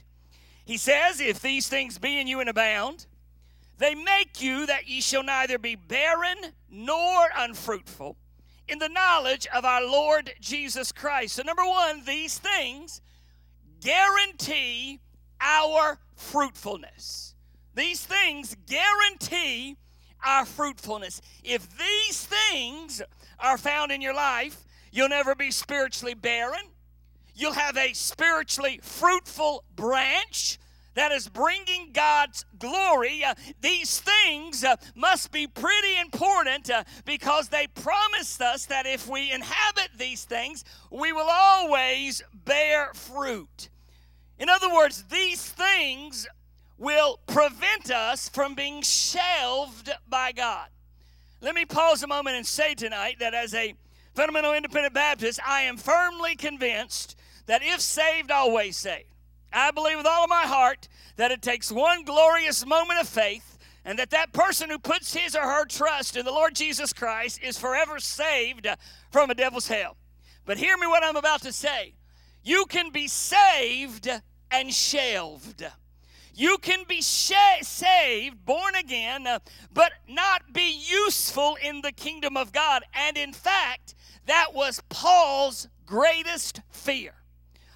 He 0.65 0.77
says, 0.77 1.21
If 1.21 1.41
these 1.41 1.69
things 1.69 1.99
be 1.99 2.21
in 2.21 2.27
you 2.27 2.41
and 2.41 2.49
abound, 2.49 3.07
they 3.79 3.95
make 3.95 4.41
you 4.41 4.67
that 4.67 4.89
ye 4.89 5.01
shall 5.01 5.23
neither 5.23 5.59
be 5.59 5.75
barren 5.75 6.37
nor 6.71 7.29
unfruitful 7.37 8.17
in 8.69 8.79
the 8.79 8.89
knowledge 8.89 9.47
of 9.55 9.65
our 9.65 9.85
Lord 9.85 10.33
Jesus 10.41 10.93
Christ. 10.93 11.35
So, 11.35 11.43
number 11.43 11.65
one, 11.65 12.05
these 12.05 12.39
things 12.39 13.03
guarantee 13.81 15.01
our 15.41 15.99
fruitfulness. 16.15 17.35
These 17.75 18.07
things 18.07 18.57
guarantee 18.67 19.77
our 20.25 20.45
fruitfulness. 20.45 21.21
If 21.43 21.69
these 21.79 22.25
things 22.27 23.03
are 23.39 23.59
found 23.59 23.93
in 23.93 24.01
your 24.01 24.15
life, 24.15 24.65
you'll 24.93 25.09
never 25.09 25.35
be 25.35 25.51
spiritually 25.51 26.15
barren. 26.15 26.63
You'll 27.35 27.53
have 27.53 27.77
a 27.77 27.93
spiritually 27.93 28.81
fruitful 28.83 29.65
branch 29.75 30.59
that 30.95 31.13
is 31.13 31.29
bringing 31.29 31.91
God's 31.93 32.45
glory. 32.59 33.25
Uh, 33.25 33.35
these 33.61 34.01
things 34.01 34.65
uh, 34.65 34.77
must 34.95 35.33
be 35.33 35.47
pretty 35.47 35.99
important 36.01 36.71
uh, 36.71 36.85
because 37.05 37.49
they 37.49 37.67
promised 37.67 38.41
us 38.41 38.67
that 38.67 38.87
if 38.87 39.09
we 39.09 39.33
inhabit 39.33 39.91
these 39.99 40.25
things, 40.25 40.65
we 40.91 41.13
will 41.13 41.29
always 41.29 42.23
bear 42.33 42.93
fruit. 42.95 43.69
In 44.39 44.49
other 44.49 44.73
words, 44.73 45.05
these 45.11 45.43
things 45.43 46.27
will 46.79 47.21
prevent 47.27 47.91
us 47.91 48.29
from 48.29 48.55
being 48.55 48.83
shelved 48.83 49.91
by 50.09 50.33
God. 50.33 50.69
Let 51.41 51.55
me 51.55 51.65
pause 51.65 52.03
a 52.03 52.07
moment 52.07 52.37
and 52.37 52.47
say 52.47 52.75
tonight 52.75 53.17
that 53.21 53.35
as 53.35 53.55
a 53.55 53.75
fundamental 54.15 54.55
independent 54.55 54.95
Baptist, 54.95 55.41
I 55.47 55.63
am 55.63 55.77
firmly 55.77 56.37
convinced 56.37 57.17
that 57.47 57.63
if 57.63 57.81
saved, 57.81 58.31
always 58.31 58.77
saved. 58.77 59.09
I 59.53 59.71
believe 59.71 59.99
with 59.99 60.07
all 60.07 60.25
of 60.25 60.31
my 60.31 60.43
heart 60.43 60.89
that 61.17 61.31
it 61.31 61.43
takes 61.43 61.71
one 61.71 62.05
glorious 62.05 62.67
moment 62.67 63.01
of 63.01 63.09
faith 63.09 63.59
and 63.85 63.99
that 63.99 64.11
that 64.11 64.33
person 64.33 64.71
who 64.71 64.79
puts 64.79 65.15
his 65.15 65.37
or 65.37 65.43
her 65.43 65.65
trust 65.67 66.17
in 66.17 66.25
the 66.25 66.33
Lord 66.33 66.55
Jesus 66.55 66.93
Christ 66.93 67.41
is 67.43 67.59
forever 67.59 68.01
saved 68.01 68.67
from 69.13 69.31
a 69.31 69.35
devil's 69.35 69.69
hell. 69.69 69.97
But 70.47 70.59
hear 70.59 70.77
me 70.77 70.87
what 70.87 71.05
I'm 71.05 71.17
about 71.17 71.43
to 71.43 71.53
say. 71.53 71.95
You 72.43 72.67
can 72.67 72.91
be 72.91 73.07
saved 73.07 74.09
and 74.51 74.73
shelved. 74.73 75.65
You 76.35 76.59
can 76.59 76.85
be 76.89 77.01
sh- 77.01 77.33
saved, 77.63 78.45
born 78.45 78.75
again, 78.75 79.27
uh, 79.27 79.39
but 79.73 79.93
not 80.09 80.53
be 80.53 80.71
useful 80.73 81.57
in 81.63 81.81
the 81.83 81.93
kingdom 81.93 82.37
of 82.37 82.53
God. 82.53 82.83
And 82.93 83.17
in 83.17 83.33
fact, 83.33 83.95
that 84.27 84.49
was 84.53 84.83
Paul's 84.89 85.69
greatest 85.87 86.61
fear. 86.71 87.15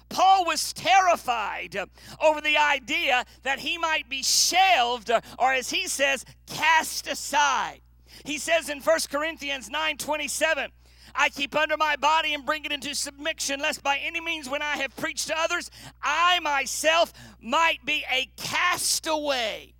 Paul 0.09 0.45
was 0.45 0.73
terrified 0.73 1.75
uh, 1.75 1.85
over 2.21 2.41
the 2.41 2.57
idea 2.57 3.25
that 3.43 3.59
he 3.59 3.77
might 3.77 4.09
be 4.09 4.23
shelved, 4.23 5.09
uh, 5.09 5.21
or 5.37 5.53
as 5.53 5.69
he 5.69 5.87
says, 5.87 6.25
cast 6.47 7.07
aside. 7.07 7.81
He 8.25 8.37
says 8.37 8.69
in 8.69 8.81
1 8.81 8.99
Corinthians 9.09 9.69
9 9.69 9.97
27, 9.97 10.71
I 11.15 11.29
keep 11.29 11.55
under 11.55 11.77
my 11.77 11.95
body 11.95 12.33
and 12.33 12.45
bring 12.45 12.65
it 12.65 12.71
into 12.71 12.95
submission, 12.95 13.59
lest 13.59 13.83
by 13.83 13.97
any 13.97 14.21
means, 14.21 14.49
when 14.49 14.61
I 14.61 14.77
have 14.77 14.95
preached 14.95 15.27
to 15.27 15.37
others, 15.37 15.69
I 16.01 16.39
myself 16.39 17.13
might 17.41 17.85
be 17.85 18.05
a 18.11 18.29
castaway. 18.37 19.73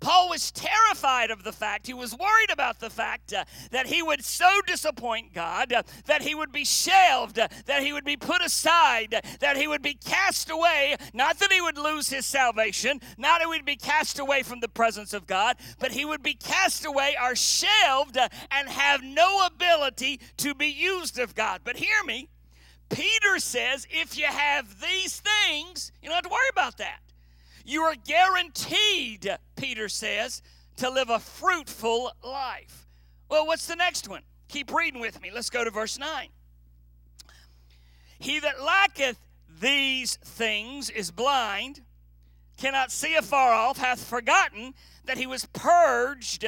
Paul 0.00 0.30
was 0.30 0.50
terrified 0.50 1.30
of 1.30 1.44
the 1.44 1.52
fact, 1.52 1.86
he 1.86 1.94
was 1.94 2.16
worried 2.16 2.50
about 2.50 2.80
the 2.80 2.90
fact 2.90 3.32
uh, 3.32 3.44
that 3.70 3.86
he 3.86 4.02
would 4.02 4.24
so 4.24 4.48
disappoint 4.66 5.34
God, 5.34 5.72
uh, 5.72 5.82
that 6.06 6.22
he 6.22 6.34
would 6.34 6.52
be 6.52 6.64
shelved, 6.64 7.38
uh, 7.38 7.48
that 7.66 7.82
he 7.82 7.92
would 7.92 8.04
be 8.04 8.16
put 8.16 8.42
aside, 8.42 9.14
that 9.40 9.56
he 9.56 9.68
would 9.68 9.82
be 9.82 9.94
cast 9.94 10.50
away. 10.50 10.96
Not 11.12 11.38
that 11.38 11.52
he 11.52 11.60
would 11.60 11.76
lose 11.76 12.08
his 12.08 12.24
salvation, 12.24 13.00
not 13.18 13.40
that 13.40 13.44
he 13.44 13.48
would 13.48 13.64
be 13.64 13.76
cast 13.76 14.18
away 14.18 14.42
from 14.42 14.60
the 14.60 14.68
presence 14.68 15.12
of 15.12 15.26
God, 15.26 15.56
but 15.78 15.92
he 15.92 16.04
would 16.04 16.22
be 16.22 16.34
cast 16.34 16.86
away 16.86 17.14
or 17.22 17.36
shelved 17.36 18.16
uh, 18.16 18.28
and 18.50 18.68
have 18.68 19.02
no 19.02 19.46
ability 19.46 20.20
to 20.38 20.54
be 20.54 20.68
used 20.68 21.18
of 21.18 21.34
God. 21.34 21.60
But 21.62 21.76
hear 21.76 22.02
me, 22.06 22.30
Peter 22.88 23.38
says 23.38 23.86
if 23.90 24.18
you 24.18 24.26
have 24.26 24.80
these 24.80 25.20
things, 25.20 25.92
you 26.02 26.08
don't 26.08 26.16
have 26.16 26.24
to 26.24 26.30
worry 26.30 26.48
about 26.50 26.78
that. 26.78 27.00
You 27.64 27.82
are 27.82 27.94
guaranteed, 27.94 29.36
Peter 29.56 29.88
says, 29.88 30.42
to 30.76 30.90
live 30.90 31.10
a 31.10 31.18
fruitful 31.18 32.12
life. 32.24 32.86
Well, 33.28 33.46
what's 33.46 33.66
the 33.66 33.76
next 33.76 34.08
one? 34.08 34.22
Keep 34.48 34.72
reading 34.72 35.00
with 35.00 35.20
me. 35.22 35.30
Let's 35.32 35.50
go 35.50 35.64
to 35.64 35.70
verse 35.70 35.98
9. 35.98 36.28
He 38.18 38.40
that 38.40 38.62
lacketh 38.62 39.18
these 39.60 40.16
things 40.16 40.90
is 40.90 41.10
blind, 41.10 41.82
cannot 42.56 42.90
see 42.90 43.14
afar 43.14 43.52
off, 43.52 43.78
hath 43.78 44.02
forgotten 44.02 44.74
that 45.04 45.18
he 45.18 45.26
was 45.26 45.46
purged 45.52 46.44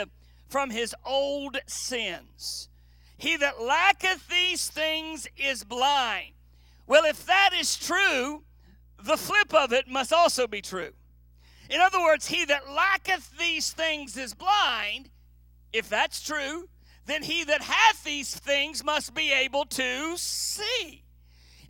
from 0.48 0.70
his 0.70 0.94
old 1.05 1.59
sins. 1.66 2.68
He 3.16 3.37
that 3.37 3.61
lacketh 3.61 4.29
these 4.29 4.68
things 4.68 5.29
is 5.37 5.64
blind. 5.64 6.33
Well, 6.87 7.05
if 7.05 7.25
that 7.27 7.51
is 7.59 7.77
true, 7.77 8.42
the 9.03 9.16
flip 9.16 9.55
of 9.55 9.72
it 9.72 9.88
must 9.88 10.12
also 10.12 10.46
be 10.46 10.61
true. 10.61 10.90
In 11.73 11.81
other 11.81 12.03
words, 12.03 12.27
he 12.27 12.45
that 12.45 12.71
lacketh 12.71 13.39
these 13.39 13.73
things 13.73 14.19
is 14.19 14.35
blind. 14.35 15.09
If 15.73 15.89
that's 15.89 16.21
true, 16.21 16.69
then 17.07 17.23
he 17.23 17.45
that 17.45 17.63
hath 17.63 18.05
these 18.05 18.35
things 18.35 18.85
must 18.85 19.15
be 19.15 19.33
able 19.33 19.65
to 19.65 20.17
see. 20.19 21.03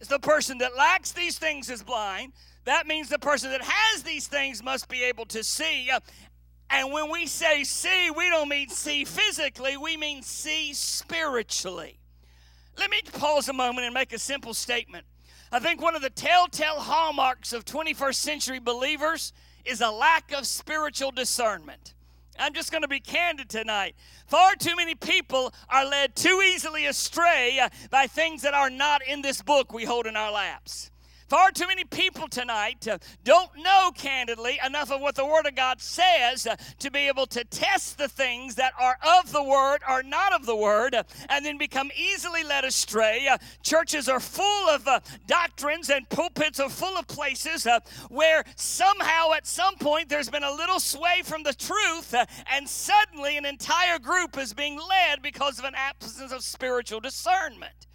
It's 0.00 0.08
the 0.08 0.18
person 0.18 0.58
that 0.58 0.76
lacks 0.76 1.12
these 1.12 1.38
things 1.38 1.70
is 1.70 1.84
blind. 1.84 2.32
That 2.64 2.88
means 2.88 3.10
the 3.10 3.20
person 3.20 3.52
that 3.52 3.62
has 3.62 4.02
these 4.02 4.26
things 4.26 4.60
must 4.60 4.88
be 4.88 5.04
able 5.04 5.24
to 5.26 5.44
see. 5.44 5.88
And 6.68 6.92
when 6.92 7.08
we 7.08 7.26
say 7.26 7.62
see, 7.62 8.10
we 8.10 8.28
don't 8.28 8.48
mean 8.48 8.70
see 8.70 9.04
physically, 9.04 9.76
we 9.76 9.96
mean 9.96 10.22
see 10.22 10.72
spiritually. 10.74 12.00
Let 12.76 12.90
me 12.90 13.02
pause 13.12 13.48
a 13.48 13.52
moment 13.52 13.84
and 13.84 13.94
make 13.94 14.12
a 14.12 14.18
simple 14.18 14.52
statement. 14.52 15.06
I 15.52 15.60
think 15.60 15.80
one 15.80 15.94
of 15.94 16.02
the 16.02 16.10
telltale 16.10 16.80
hallmarks 16.80 17.52
of 17.52 17.64
21st 17.64 18.14
century 18.16 18.58
believers 18.58 19.32
is 19.64 19.80
a 19.80 19.90
lack 19.90 20.32
of 20.32 20.46
spiritual 20.46 21.10
discernment. 21.10 21.94
I'm 22.38 22.54
just 22.54 22.70
going 22.70 22.82
to 22.82 22.88
be 22.88 23.00
candid 23.00 23.48
tonight. 23.48 23.94
Far 24.26 24.54
too 24.54 24.74
many 24.76 24.94
people 24.94 25.52
are 25.68 25.84
led 25.84 26.16
too 26.16 26.40
easily 26.44 26.86
astray 26.86 27.60
by 27.90 28.06
things 28.06 28.42
that 28.42 28.54
are 28.54 28.70
not 28.70 29.02
in 29.06 29.22
this 29.22 29.42
book 29.42 29.72
we 29.72 29.84
hold 29.84 30.06
in 30.06 30.16
our 30.16 30.32
laps. 30.32 30.91
Far 31.32 31.50
too 31.50 31.66
many 31.66 31.84
people 31.84 32.28
tonight 32.28 32.86
uh, 32.86 32.98
don't 33.24 33.48
know 33.56 33.90
candidly 33.94 34.60
enough 34.66 34.92
of 34.92 35.00
what 35.00 35.14
the 35.14 35.24
Word 35.24 35.46
of 35.46 35.54
God 35.54 35.80
says 35.80 36.46
uh, 36.46 36.56
to 36.78 36.90
be 36.90 37.08
able 37.08 37.24
to 37.28 37.42
test 37.44 37.96
the 37.96 38.06
things 38.06 38.56
that 38.56 38.74
are 38.78 38.98
of 39.18 39.32
the 39.32 39.42
Word 39.42 39.78
or 39.88 40.02
not 40.02 40.34
of 40.34 40.44
the 40.44 40.54
Word 40.54 40.94
uh, 40.94 41.04
and 41.30 41.42
then 41.42 41.56
become 41.56 41.90
easily 41.96 42.44
led 42.44 42.66
astray. 42.66 43.30
Churches 43.62 44.10
are 44.10 44.20
full 44.20 44.68
of 44.68 44.86
doctrines 45.26 45.88
and 45.88 46.06
pulpits 46.10 46.60
are 46.60 46.68
full 46.68 46.98
of 46.98 47.06
places 47.06 47.66
where 48.10 48.44
somehow 48.56 49.32
at 49.32 49.46
some 49.46 49.76
point 49.76 50.10
there's 50.10 50.28
been 50.28 50.44
a 50.44 50.52
little 50.52 50.80
sway 50.80 51.22
from 51.24 51.44
the 51.44 51.54
truth 51.54 52.14
and 52.52 52.68
suddenly 52.68 53.38
an 53.38 53.46
entire 53.46 53.98
group 53.98 54.36
is 54.36 54.52
being 54.52 54.76
led 54.76 55.22
because 55.22 55.58
of 55.58 55.64
an 55.64 55.74
absence 55.74 56.30
of 56.30 56.42
spiritual 56.42 57.00
discernment. 57.00 57.86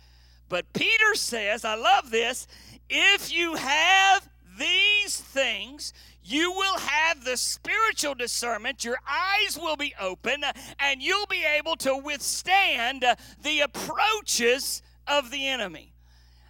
But 0.49 0.71
Peter 0.73 1.13
says, 1.13 1.65
I 1.65 1.75
love 1.75 2.09
this, 2.09 2.47
If 2.89 3.31
you 3.31 3.55
have 3.55 4.29
these 4.57 5.19
things, 5.19 5.93
you 6.23 6.51
will 6.51 6.77
have 6.77 7.23
the 7.23 7.37
spiritual 7.37 8.15
discernment. 8.15 8.83
Your 8.83 8.99
eyes 9.07 9.57
will 9.57 9.77
be 9.77 9.93
open, 9.99 10.43
and 10.79 11.01
you'll 11.01 11.27
be 11.27 11.43
able 11.43 11.75
to 11.77 11.95
withstand 11.95 13.05
the 13.41 13.59
approaches 13.61 14.81
of 15.07 15.31
the 15.31 15.47
enemy. 15.47 15.93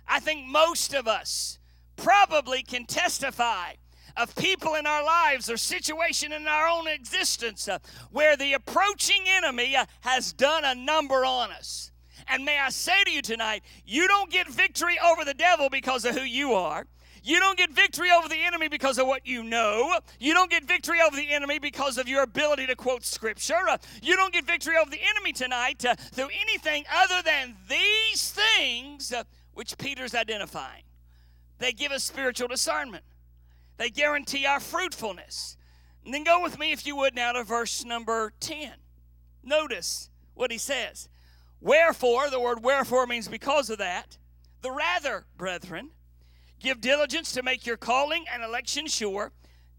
I 0.07 0.19
think 0.19 0.47
most 0.47 0.93
of 0.93 1.07
us 1.07 1.59
probably 1.95 2.63
can 2.63 2.85
testify 2.85 3.73
of 4.15 4.35
people 4.35 4.73
in 4.75 4.87
our 4.87 5.03
lives 5.03 5.49
or 5.49 5.57
situation 5.57 6.31
in 6.31 6.47
our 6.47 6.67
own 6.67 6.87
existence 6.87 7.67
uh, 7.67 7.77
where 8.11 8.35
the 8.35 8.53
approaching 8.53 9.23
enemy 9.27 9.75
uh, 9.75 9.85
has 10.01 10.33
done 10.33 10.65
a 10.65 10.73
number 10.73 11.23
on 11.23 11.51
us. 11.51 11.91
And 12.29 12.43
may 12.45 12.59
I 12.59 12.69
say 12.69 13.03
to 13.03 13.11
you 13.11 13.21
tonight, 13.21 13.63
you 13.85 14.07
don't 14.07 14.31
get 14.31 14.47
victory 14.47 14.97
over 14.99 15.23
the 15.23 15.33
devil 15.33 15.69
because 15.69 16.05
of 16.05 16.15
who 16.15 16.23
you 16.23 16.53
are. 16.53 16.85
You 17.23 17.39
don't 17.39 17.57
get 17.57 17.71
victory 17.71 18.09
over 18.09 18.29
the 18.29 18.41
enemy 18.41 18.69
because 18.69 18.97
of 18.97 19.05
what 19.05 19.27
you 19.27 19.43
know. 19.43 19.99
You 20.17 20.33
don't 20.33 20.49
get 20.49 20.63
victory 20.63 20.99
over 21.01 21.15
the 21.15 21.29
enemy 21.31 21.59
because 21.59 21.97
of 21.97 22.07
your 22.07 22.23
ability 22.23 22.67
to 22.67 22.75
quote 22.75 23.03
scripture. 23.03 23.55
You 24.01 24.15
don't 24.15 24.31
get 24.31 24.45
victory 24.45 24.75
over 24.79 24.89
the 24.89 25.01
enemy 25.01 25.33
tonight 25.33 25.83
uh, 25.83 25.95
through 25.95 26.29
anything 26.41 26.85
other 26.93 27.21
than 27.21 27.55
these 27.67 28.31
things 28.31 29.11
uh, 29.11 29.23
which 29.53 29.77
Peter's 29.77 30.15
identifying. 30.15 30.83
They 31.59 31.71
give 31.73 31.91
us 31.91 32.03
spiritual 32.03 32.47
discernment, 32.47 33.03
they 33.77 33.89
guarantee 33.89 34.45
our 34.45 34.59
fruitfulness. 34.59 35.57
And 36.05 36.13
then 36.13 36.23
go 36.23 36.41
with 36.41 36.57
me, 36.57 36.71
if 36.71 36.87
you 36.87 36.95
would, 36.95 37.15
now 37.15 37.33
to 37.33 37.43
verse 37.43 37.83
number 37.83 38.31
10. 38.39 38.71
Notice 39.43 40.09
what 40.35 40.51
he 40.51 40.57
says. 40.57 41.09
Wherefore, 41.61 42.29
the 42.29 42.39
word 42.39 42.63
wherefore 42.63 43.07
means 43.07 43.27
because 43.27 43.69
of 43.69 43.79
that, 43.79 44.17
the 44.61 44.71
rather, 44.71 45.25
brethren, 45.37 45.91
give 46.59 46.81
diligence 46.81 47.31
to 47.33 47.43
make 47.43 47.65
your 47.65 47.77
calling 47.77 48.25
and 48.31 48.43
election 48.43 48.87
sure. 48.87 49.31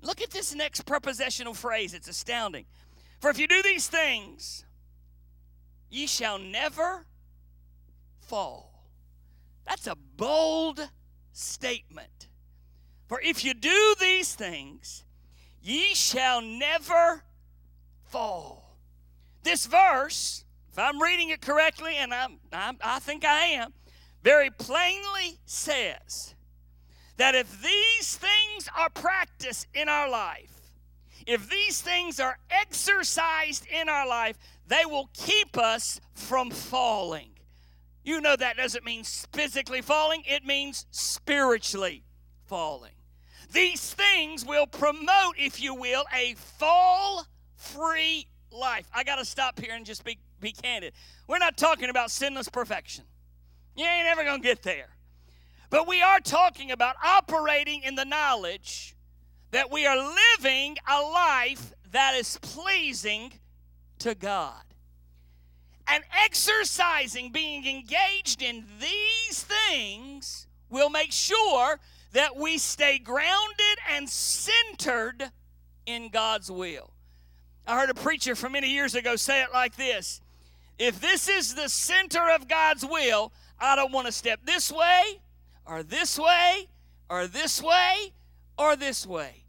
Look 0.03 0.21
at 0.21 0.31
this 0.31 0.55
next 0.55 0.83
prepositional 0.83 1.55
phrase, 1.55 1.95
it's 1.95 2.09
astounding. 2.09 2.67
For 3.21 3.31
if 3.31 3.39
you 3.39 3.49
do 3.49 3.63
these 3.63 3.89
things, 3.89 4.65
ye 5.91 6.07
shall 6.07 6.39
never 6.39 7.07
fall. 8.21 8.85
That's 9.67 9.87
a 9.87 9.97
bold 10.17 10.89
statement. 11.33 12.29
For 13.09 13.21
if 13.21 13.45
you 13.45 13.55
do 13.55 13.95
these 14.01 14.35
things, 14.35 15.05
ye 15.63 15.95
shall 15.95 16.41
never 16.41 17.25
fall. 18.05 18.77
This 19.43 19.67
verse 19.67 20.45
if 20.71 20.79
I'm 20.79 21.01
reading 21.01 21.31
it 21.31 21.41
correctly, 21.41 21.97
and 21.97 22.13
I'm, 22.13 22.39
I'm, 22.53 22.77
i 22.83 22.99
think 22.99 23.25
I 23.25 23.45
am, 23.47 23.73
very 24.23 24.51
plainly 24.51 25.39
says 25.47 26.35
that 27.17 27.35
if 27.35 27.63
these 27.63 28.17
things 28.17 28.69
are 28.77 28.91
practiced 28.91 29.67
in 29.75 29.89
our 29.89 30.09
life, 30.09 30.59
if 31.27 31.49
these 31.51 31.81
things 31.83 32.21
are 32.21 32.39
exercised 32.51 33.67
in 33.67 33.89
our 33.89 34.07
life, 34.07 34.39
they 34.67 34.85
will 34.87 35.11
keep 35.13 35.59
us 35.59 36.01
from 36.15 36.51
falling. 36.51 37.31
You 38.05 38.21
know 38.21 38.37
that 38.37 38.57
doesn't 38.57 38.85
mean 38.85 39.05
physically 39.33 39.83
falling, 39.83 40.23
it 40.27 40.45
means 40.45 40.87
spiritually 40.91 42.05
falling. 42.47 42.93
These 43.53 43.95
things 43.95 44.45
will 44.45 44.67
promote, 44.67 45.35
if 45.39 45.61
you 45.61 45.75
will, 45.75 46.05
a 46.15 46.35
fall 46.35 47.27
free 47.57 48.27
life. 48.51 48.89
I 48.95 49.05
got 49.05 49.17
to 49.17 49.25
stop 49.25 49.59
here 49.59 49.75
and 49.75 49.85
just 49.85 50.05
be 50.05 50.19
be 50.41 50.53
candid. 50.53 50.93
We're 51.27 51.39
not 51.39 51.57
talking 51.57 51.91
about 51.91 52.11
sinless 52.11 52.49
perfection. 52.49 53.05
You 53.77 53.85
ain't 53.85 54.07
ever 54.07 54.25
going 54.25 54.43
to 54.43 54.47
get 54.47 54.63
there. 54.63 54.89
But 55.71 55.87
we 55.87 56.01
are 56.03 56.21
talking 56.21 56.71
about 56.71 56.97
operating 57.05 57.83
in 57.83 57.95
the 57.95 58.05
knowledge 58.05 58.97
that 59.51 59.71
we 59.71 59.87
are 59.87 59.97
living 59.97 60.77
a 60.91 61.01
life 61.01 61.73
that 61.93 62.15
is 62.15 62.39
pleasing 62.43 63.33
to 63.99 64.15
God. 64.15 64.63
And 65.87 66.05
exercising, 66.25 67.33
being 67.33 67.67
engaged 67.67 68.43
in 68.43 68.65
these 68.79 69.43
things, 69.43 70.47
will 70.71 70.91
make 70.91 71.13
sure 71.13 71.81
that 72.13 72.37
we 72.37 72.59
stay 72.59 72.99
grounded 72.99 73.79
and 73.91 74.09
centered 74.09 75.31
in 75.87 76.11
God's 76.11 76.51
will. 76.51 76.91
I 77.67 77.79
heard 77.79 77.91
a 77.91 77.95
preacher 77.95 78.35
from 78.35 78.53
many 78.53 78.71
years 78.71 78.95
ago 78.95 79.17
say 79.17 79.43
it 79.43 79.49
like 79.53 79.77
this 79.77 80.21
if 80.79 81.01
this 81.01 81.29
is 81.29 81.55
the 81.55 81.69
center 81.69 82.31
of 82.31 82.49
God's 82.49 82.85
will, 82.85 83.33
I 83.59 83.77
don't 83.77 83.93
want 83.93 84.07
to 84.07 84.13
step 84.13 84.41
this 84.45 84.71
way 84.71 85.21
or 85.67 85.83
this 85.83 86.19
way 86.19 86.69
or 87.11 87.27
this 87.27 87.63
way 87.63 88.13
or 88.57 88.77
this 88.77 89.07
way. 89.07 89.45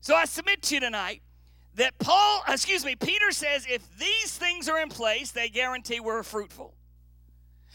So 0.00 0.14
I 0.14 0.24
submit 0.24 0.62
to 0.62 0.74
you 0.74 0.80
tonight 0.80 1.22
that 1.74 1.98
Paul, 1.98 2.42
uh, 2.48 2.52
excuse 2.52 2.84
me, 2.84 2.96
Peter 2.96 3.30
says 3.30 3.66
if 3.68 3.82
these 3.98 4.36
things 4.36 4.68
are 4.68 4.80
in 4.80 4.88
place, 4.88 5.30
they 5.30 5.48
guarantee 5.48 6.00
we're 6.00 6.22
fruitful. 6.22 6.74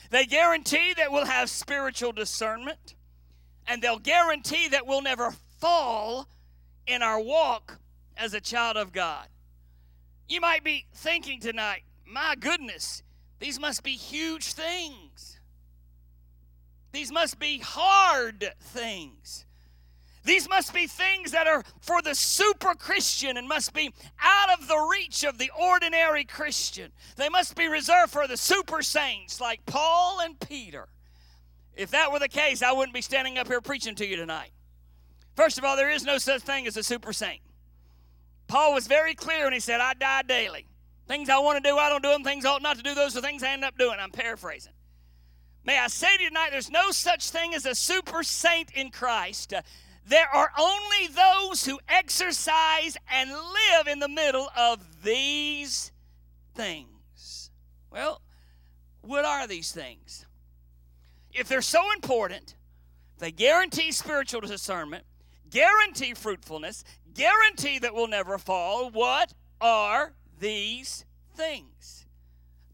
They 0.09 0.25
guarantee 0.25 0.93
that 0.97 1.11
we'll 1.11 1.25
have 1.25 1.49
spiritual 1.49 2.11
discernment, 2.11 2.95
and 3.67 3.81
they'll 3.81 3.99
guarantee 3.99 4.67
that 4.69 4.85
we'll 4.85 5.01
never 5.01 5.33
fall 5.59 6.27
in 6.87 7.01
our 7.01 7.19
walk 7.19 7.79
as 8.17 8.33
a 8.33 8.41
child 8.41 8.75
of 8.75 8.91
God. 8.91 9.27
You 10.27 10.41
might 10.41 10.63
be 10.63 10.85
thinking 10.93 11.39
tonight, 11.39 11.83
my 12.11 12.35
goodness, 12.39 13.03
these 13.39 13.59
must 13.59 13.83
be 13.83 13.91
huge 13.91 14.53
things. 14.53 15.39
These 16.91 17.11
must 17.11 17.39
be 17.39 17.59
hard 17.59 18.53
things. 18.59 19.45
These 20.23 20.47
must 20.47 20.73
be 20.73 20.85
things 20.85 21.31
that 21.31 21.47
are 21.47 21.63
for 21.79 22.01
the 22.01 22.13
super 22.13 22.75
Christian 22.75 23.37
and 23.37 23.47
must 23.47 23.73
be 23.73 23.91
out 24.21 24.59
of 24.59 24.67
the 24.67 24.77
reach 24.91 25.23
of 25.23 25.39
the 25.39 25.49
ordinary 25.59 26.25
Christian. 26.25 26.91
They 27.15 27.29
must 27.29 27.55
be 27.55 27.67
reserved 27.67 28.11
for 28.11 28.27
the 28.27 28.37
super 28.37 28.83
saints 28.83 29.41
like 29.41 29.65
Paul 29.65 30.19
and 30.19 30.39
Peter. 30.39 30.89
If 31.75 31.91
that 31.91 32.11
were 32.11 32.19
the 32.19 32.27
case, 32.27 32.61
I 32.61 32.73
wouldn't 32.73 32.93
be 32.93 33.01
standing 33.01 33.37
up 33.39 33.47
here 33.47 33.61
preaching 33.61 33.95
to 33.95 34.05
you 34.05 34.15
tonight. 34.15 34.51
First 35.35 35.57
of 35.57 35.63
all, 35.63 35.75
there 35.75 35.89
is 35.89 36.03
no 36.03 36.17
such 36.17 36.41
thing 36.41 36.67
as 36.67 36.77
a 36.77 36.83
super 36.83 37.13
saint. 37.13 37.41
Paul 38.47 38.73
was 38.73 38.85
very 38.85 39.15
clear 39.15 39.45
when 39.45 39.53
he 39.53 39.59
said, 39.59 39.79
I 39.79 39.93
die 39.93 40.23
daily. 40.23 40.67
Things 41.11 41.27
I 41.27 41.39
want 41.39 41.61
to 41.61 41.69
do, 41.69 41.75
I 41.75 41.89
don't 41.89 42.01
do 42.01 42.07
them. 42.07 42.23
Things 42.23 42.45
I 42.45 42.51
ought 42.51 42.61
not 42.61 42.77
to 42.77 42.83
do, 42.83 42.95
those 42.95 43.17
are 43.17 43.21
things 43.21 43.43
I 43.43 43.49
end 43.49 43.65
up 43.65 43.77
doing. 43.77 43.97
I'm 43.99 44.11
paraphrasing. 44.11 44.71
May 45.65 45.77
I 45.77 45.87
say 45.87 46.15
to 46.15 46.23
you 46.23 46.29
tonight, 46.29 46.51
there's 46.51 46.71
no 46.71 46.91
such 46.91 47.31
thing 47.31 47.53
as 47.53 47.65
a 47.65 47.75
super 47.75 48.23
saint 48.23 48.71
in 48.71 48.91
Christ. 48.91 49.53
There 50.07 50.29
are 50.33 50.53
only 50.57 51.07
those 51.07 51.65
who 51.65 51.81
exercise 51.89 52.95
and 53.11 53.29
live 53.29 53.87
in 53.87 53.99
the 53.99 54.07
middle 54.07 54.47
of 54.55 55.03
these 55.03 55.91
things. 56.55 57.51
Well, 57.91 58.21
what 59.01 59.25
are 59.25 59.47
these 59.47 59.73
things? 59.73 60.25
If 61.33 61.49
they're 61.49 61.61
so 61.61 61.91
important, 61.91 62.55
they 63.17 63.33
guarantee 63.33 63.91
spiritual 63.91 64.39
discernment, 64.39 65.03
guarantee 65.49 66.13
fruitfulness, 66.13 66.85
guarantee 67.13 67.79
that 67.79 67.93
we'll 67.93 68.07
never 68.07 68.37
fall. 68.37 68.89
What 68.89 69.33
are 69.59 70.13
these 70.41 71.05
things. 71.35 72.05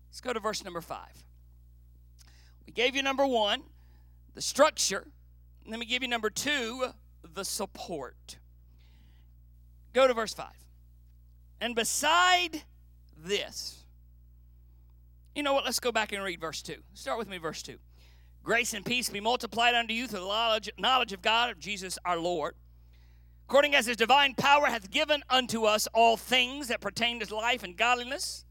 Let's 0.09 0.21
go 0.21 0.33
to 0.33 0.39
verse 0.39 0.63
number 0.63 0.81
five. 0.81 1.23
We 2.65 2.73
gave 2.73 2.95
you 2.95 3.03
number 3.03 3.27
one, 3.27 3.61
the 4.33 4.41
structure. 4.41 5.05
Let 5.67 5.79
me 5.79 5.85
give 5.85 6.01
you 6.01 6.07
number 6.07 6.31
two, 6.31 6.87
the 7.35 7.45
support. 7.45 8.37
Go 9.93 10.07
to 10.07 10.13
verse 10.15 10.33
five. 10.33 10.57
And 11.61 11.75
beside 11.75 12.63
this, 13.15 13.83
you 15.35 15.43
know 15.43 15.53
what? 15.53 15.65
Let's 15.65 15.79
go 15.79 15.91
back 15.91 16.13
and 16.13 16.23
read 16.23 16.41
verse 16.41 16.63
2. 16.63 16.77
Start 16.95 17.19
with 17.19 17.29
me, 17.29 17.37
verse 17.37 17.61
2. 17.61 17.77
Grace 18.43 18.73
and 18.73 18.83
peace 18.83 19.09
be 19.09 19.19
multiplied 19.19 19.75
unto 19.75 19.93
you 19.93 20.07
through 20.07 20.21
the 20.21 20.71
knowledge, 20.79 21.13
of 21.13 21.21
God, 21.21 21.51
of 21.51 21.59
Jesus 21.59 21.99
our 22.05 22.17
Lord 22.17 22.55
according 23.47 23.73
as 23.73 23.85
his 23.85 23.95
divine 23.95 24.33
power 24.33 24.65
hath 24.65 24.91
given 24.91 25.23
unto 25.29 25.63
us 25.63 25.87
all 25.93 26.17
things 26.17 26.67
that 26.67 26.81
pertain 26.81 27.17
to 27.17 27.33
life 27.33 27.63
and 27.63 27.77
godliness, 27.77 28.43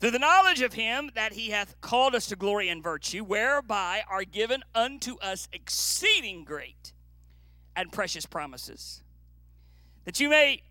through 0.00 0.10
the 0.10 0.18
knowledge 0.18 0.62
of 0.62 0.72
him 0.72 1.10
that 1.14 1.34
he 1.34 1.50
hath 1.50 1.78
called 1.82 2.14
us 2.14 2.26
to 2.26 2.34
glory 2.34 2.70
and 2.70 2.82
virtue, 2.82 3.22
whereby 3.22 4.02
are 4.08 4.24
given 4.24 4.62
unto 4.74 5.18
us 5.18 5.48
exceeding 5.52 6.44
great 6.44 6.94
and 7.76 7.92
precious 7.92 8.24
promises, 8.24 9.02
that 10.06 10.18
you 10.18 10.30
may 10.30 10.62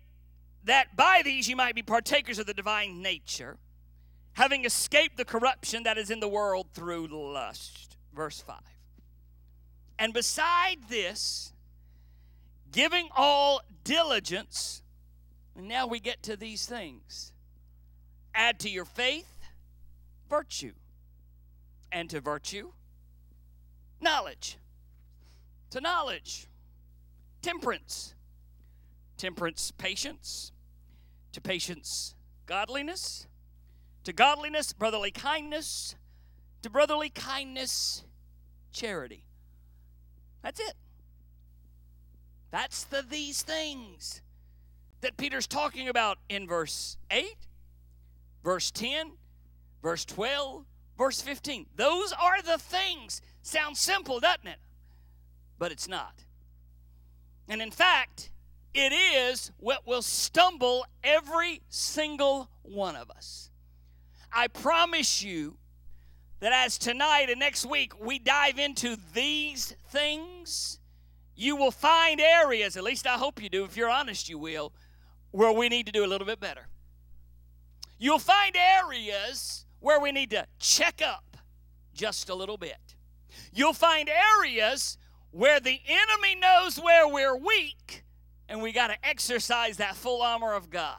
that 0.64 0.96
by 0.96 1.22
these 1.24 1.48
you 1.48 1.54
might 1.54 1.76
be 1.76 1.82
partakers 1.82 2.40
of 2.40 2.46
the 2.46 2.54
divine 2.54 3.00
nature, 3.00 3.58
having 4.32 4.64
escaped 4.64 5.16
the 5.16 5.24
corruption 5.24 5.84
that 5.84 5.96
is 5.96 6.10
in 6.10 6.18
the 6.18 6.26
world 6.26 6.66
through 6.74 7.06
lust. 7.06 7.96
Verse 8.12 8.40
5. 8.40 8.58
And 10.00 10.12
beside 10.12 10.78
this, 10.88 11.52
giving 12.76 13.08
all 13.16 13.62
diligence. 13.84 14.82
And 15.56 15.66
now 15.66 15.86
we 15.86 15.98
get 15.98 16.22
to 16.24 16.36
these 16.36 16.66
things. 16.66 17.32
Add 18.34 18.60
to 18.60 18.68
your 18.68 18.84
faith 18.84 19.32
virtue, 20.28 20.72
and 21.90 22.10
to 22.10 22.20
virtue, 22.20 22.72
knowledge, 24.00 24.58
to 25.70 25.80
knowledge, 25.80 26.48
temperance, 27.42 28.14
temperance, 29.16 29.70
patience, 29.70 30.52
to 31.32 31.40
patience, 31.40 32.16
godliness, 32.44 33.26
to 34.02 34.12
godliness, 34.12 34.72
brotherly 34.72 35.12
kindness, 35.12 35.94
to 36.60 36.68
brotherly 36.68 37.08
kindness, 37.08 38.02
charity. 38.72 39.24
That's 40.42 40.60
it. 40.60 40.74
That's 42.56 42.84
the 42.84 43.04
these 43.06 43.42
things 43.42 44.22
that 45.02 45.18
Peter's 45.18 45.46
talking 45.46 45.88
about 45.88 46.16
in 46.30 46.48
verse 46.48 46.96
8, 47.10 47.36
verse 48.42 48.70
10, 48.70 49.12
verse 49.82 50.06
12, 50.06 50.64
verse 50.96 51.20
15. 51.20 51.66
Those 51.76 52.14
are 52.14 52.40
the 52.40 52.56
things. 52.56 53.20
Sounds 53.42 53.78
simple, 53.78 54.20
doesn't 54.20 54.46
it? 54.46 54.56
But 55.58 55.70
it's 55.70 55.86
not. 55.86 56.24
And 57.46 57.60
in 57.60 57.70
fact, 57.70 58.30
it 58.72 58.90
is 58.90 59.52
what 59.58 59.86
will 59.86 60.00
stumble 60.00 60.86
every 61.04 61.60
single 61.68 62.48
one 62.62 62.96
of 62.96 63.10
us. 63.10 63.50
I 64.32 64.48
promise 64.48 65.22
you 65.22 65.58
that 66.40 66.54
as 66.54 66.78
tonight 66.78 67.26
and 67.28 67.38
next 67.38 67.66
week 67.66 67.92
we 68.00 68.18
dive 68.18 68.58
into 68.58 68.96
these 69.12 69.76
things, 69.90 70.75
you 71.36 71.54
will 71.54 71.70
find 71.70 72.20
areas, 72.20 72.76
at 72.76 72.82
least 72.82 73.06
I 73.06 73.14
hope 73.14 73.42
you 73.42 73.48
do, 73.48 73.64
if 73.64 73.76
you're 73.76 73.90
honest, 73.90 74.28
you 74.28 74.38
will, 74.38 74.72
where 75.30 75.52
we 75.52 75.68
need 75.68 75.86
to 75.86 75.92
do 75.92 76.04
a 76.04 76.08
little 76.08 76.26
bit 76.26 76.40
better. 76.40 76.68
You'll 77.98 78.18
find 78.18 78.56
areas 78.56 79.66
where 79.80 80.00
we 80.00 80.12
need 80.12 80.30
to 80.30 80.46
check 80.58 81.02
up 81.06 81.36
just 81.94 82.28
a 82.28 82.34
little 82.34 82.56
bit. 82.56 82.96
You'll 83.52 83.74
find 83.74 84.08
areas 84.08 84.98
where 85.30 85.60
the 85.60 85.80
enemy 85.86 86.34
knows 86.34 86.78
where 86.78 87.06
we're 87.06 87.36
weak 87.36 88.04
and 88.48 88.62
we 88.62 88.72
got 88.72 88.88
to 88.88 88.96
exercise 89.06 89.76
that 89.76 89.96
full 89.96 90.22
armor 90.22 90.54
of 90.54 90.70
God. 90.70 90.98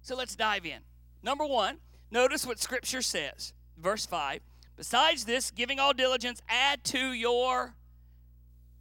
So 0.00 0.16
let's 0.16 0.34
dive 0.34 0.64
in. 0.64 0.80
Number 1.22 1.44
one, 1.44 1.78
notice 2.10 2.46
what 2.46 2.58
Scripture 2.58 3.02
says. 3.02 3.52
Verse 3.78 4.06
5 4.06 4.40
Besides 4.76 5.24
this, 5.26 5.50
giving 5.50 5.78
all 5.78 5.92
diligence, 5.92 6.40
add 6.48 6.82
to 6.84 7.12
your 7.12 7.74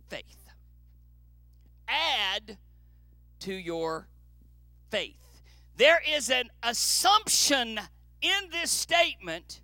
faith. 0.10 0.41
Add 1.92 2.58
to 3.42 3.54
your 3.54 4.08
faith. 4.90 5.42
There 5.78 6.02
is 6.08 6.30
an 6.30 6.50
assumption 6.64 7.80
in 8.22 8.50
this 8.52 8.72
statement 8.72 9.62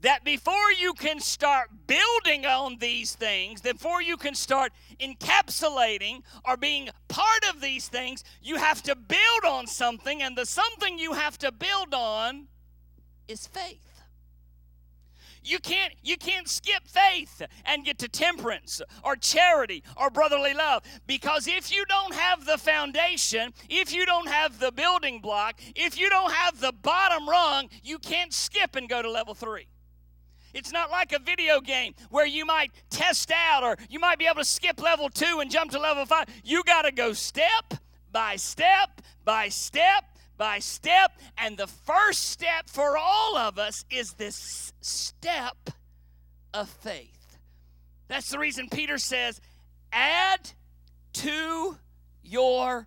that 0.00 0.24
before 0.24 0.72
you 0.78 0.92
can 0.92 1.20
start 1.20 1.68
building 1.86 2.46
on 2.46 2.76
these 2.78 3.14
things, 3.14 3.60
before 3.60 4.02
you 4.02 4.16
can 4.16 4.34
start 4.34 4.72
encapsulating 5.00 6.22
or 6.44 6.56
being 6.56 6.88
part 7.08 7.44
of 7.48 7.60
these 7.60 7.88
things, 7.88 8.22
you 8.42 8.56
have 8.56 8.82
to 8.82 8.94
build 8.94 9.44
on 9.44 9.66
something, 9.66 10.22
and 10.22 10.36
the 10.36 10.46
something 10.46 10.98
you 10.98 11.14
have 11.14 11.38
to 11.38 11.50
build 11.50 11.92
on 11.92 12.46
is 13.26 13.46
faith. 13.46 13.85
You 15.46 15.60
can't 15.60 15.94
you 16.02 16.16
can't 16.16 16.48
skip 16.48 16.88
faith 16.88 17.40
and 17.64 17.84
get 17.84 17.98
to 17.98 18.08
temperance 18.08 18.82
or 19.04 19.14
charity 19.14 19.84
or 19.96 20.10
brotherly 20.10 20.54
love 20.54 20.82
because 21.06 21.46
if 21.46 21.72
you 21.72 21.84
don't 21.84 22.14
have 22.14 22.44
the 22.44 22.58
foundation, 22.58 23.52
if 23.70 23.94
you 23.94 24.04
don't 24.04 24.28
have 24.28 24.58
the 24.58 24.72
building 24.72 25.20
block, 25.20 25.60
if 25.76 26.00
you 26.00 26.10
don't 26.10 26.32
have 26.32 26.60
the 26.60 26.72
bottom 26.72 27.28
rung, 27.28 27.68
you 27.84 27.98
can't 27.98 28.32
skip 28.34 28.74
and 28.74 28.88
go 28.88 29.00
to 29.02 29.08
level 29.08 29.34
3. 29.34 29.68
It's 30.52 30.72
not 30.72 30.90
like 30.90 31.12
a 31.12 31.20
video 31.20 31.60
game 31.60 31.94
where 32.10 32.26
you 32.26 32.44
might 32.44 32.72
test 32.90 33.30
out 33.30 33.62
or 33.62 33.76
you 33.88 34.00
might 34.00 34.18
be 34.18 34.26
able 34.26 34.40
to 34.40 34.44
skip 34.44 34.82
level 34.82 35.08
2 35.08 35.38
and 35.38 35.48
jump 35.48 35.70
to 35.72 35.78
level 35.78 36.06
5. 36.06 36.26
You 36.42 36.64
got 36.64 36.82
to 36.82 36.92
go 36.92 37.12
step 37.12 37.74
by 38.10 38.34
step 38.34 39.00
by 39.24 39.48
step 39.48 40.15
by 40.36 40.58
step. 40.58 41.12
And 41.38 41.56
the 41.56 41.66
first 41.66 42.30
step 42.30 42.68
for 42.68 42.96
all 42.96 43.36
of 43.36 43.58
us 43.58 43.84
is 43.90 44.14
this 44.14 44.72
step 44.80 45.70
of 46.54 46.68
faith. 46.68 47.38
That's 48.08 48.30
the 48.30 48.38
reason 48.38 48.68
Peter 48.70 48.98
says, 48.98 49.40
add 49.92 50.52
to 51.14 51.78
your 52.22 52.86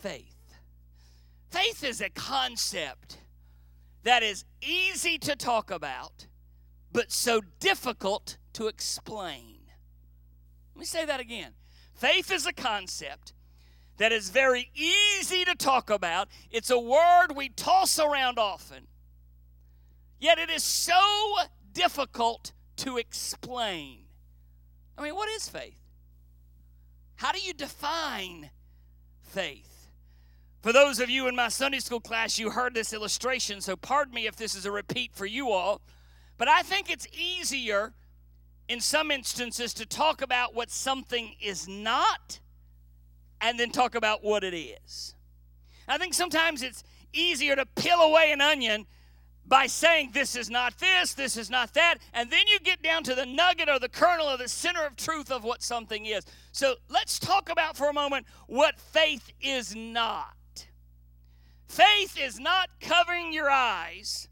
faith. 0.00 0.56
Faith 1.50 1.84
is 1.84 2.00
a 2.00 2.10
concept 2.10 3.18
that 4.02 4.22
is 4.22 4.44
easy 4.62 5.18
to 5.18 5.36
talk 5.36 5.70
about, 5.70 6.26
but 6.92 7.12
so 7.12 7.40
difficult 7.60 8.38
to 8.54 8.66
explain. 8.66 9.58
Let 10.74 10.80
me 10.80 10.86
say 10.86 11.04
that 11.04 11.20
again. 11.20 11.52
Faith 11.94 12.32
is 12.32 12.46
a 12.46 12.52
concept 12.52 13.33
that 13.96 14.12
is 14.12 14.30
very 14.30 14.70
easy 14.74 15.44
to 15.44 15.54
talk 15.54 15.90
about. 15.90 16.28
It's 16.50 16.70
a 16.70 16.78
word 16.78 17.28
we 17.36 17.48
toss 17.48 17.98
around 17.98 18.38
often. 18.38 18.86
Yet 20.18 20.38
it 20.38 20.50
is 20.50 20.62
so 20.62 21.36
difficult 21.72 22.52
to 22.76 22.96
explain. 22.96 24.00
I 24.96 25.02
mean, 25.02 25.14
what 25.14 25.28
is 25.28 25.48
faith? 25.48 25.80
How 27.16 27.32
do 27.32 27.40
you 27.40 27.52
define 27.52 28.50
faith? 29.22 29.90
For 30.62 30.72
those 30.72 30.98
of 30.98 31.10
you 31.10 31.28
in 31.28 31.36
my 31.36 31.48
Sunday 31.48 31.78
school 31.78 32.00
class, 32.00 32.38
you 32.38 32.50
heard 32.50 32.74
this 32.74 32.92
illustration, 32.92 33.60
so 33.60 33.76
pardon 33.76 34.14
me 34.14 34.26
if 34.26 34.36
this 34.36 34.54
is 34.54 34.64
a 34.64 34.70
repeat 34.70 35.14
for 35.14 35.26
you 35.26 35.50
all. 35.50 35.82
But 36.38 36.48
I 36.48 36.62
think 36.62 36.90
it's 36.90 37.06
easier 37.12 37.92
in 38.68 38.80
some 38.80 39.10
instances 39.10 39.74
to 39.74 39.86
talk 39.86 40.22
about 40.22 40.54
what 40.54 40.70
something 40.70 41.34
is 41.40 41.68
not 41.68 42.40
and 43.44 43.60
then 43.60 43.70
talk 43.70 43.94
about 43.94 44.24
what 44.24 44.42
it 44.42 44.56
is. 44.56 45.14
I 45.86 45.98
think 45.98 46.14
sometimes 46.14 46.62
it's 46.62 46.82
easier 47.12 47.54
to 47.54 47.66
peel 47.66 48.00
away 48.00 48.32
an 48.32 48.40
onion 48.40 48.86
by 49.46 49.66
saying 49.66 50.10
this 50.14 50.34
is 50.34 50.48
not 50.48 50.78
this, 50.78 51.12
this 51.12 51.36
is 51.36 51.50
not 51.50 51.74
that, 51.74 51.96
and 52.14 52.30
then 52.30 52.46
you 52.50 52.58
get 52.60 52.82
down 52.82 53.02
to 53.04 53.14
the 53.14 53.26
nugget 53.26 53.68
or 53.68 53.78
the 53.78 53.90
kernel 53.90 54.28
or 54.28 54.38
the 54.38 54.48
center 54.48 54.86
of 54.86 54.96
truth 54.96 55.30
of 55.30 55.44
what 55.44 55.62
something 55.62 56.06
is. 56.06 56.24
So 56.52 56.76
let's 56.88 57.18
talk 57.18 57.50
about 57.50 57.76
for 57.76 57.90
a 57.90 57.92
moment 57.92 58.26
what 58.46 58.80
faith 58.80 59.30
is 59.42 59.76
not. 59.76 60.66
Faith 61.68 62.18
is 62.18 62.40
not 62.40 62.70
covering 62.80 63.34
your 63.34 63.50
eyes, 63.50 64.28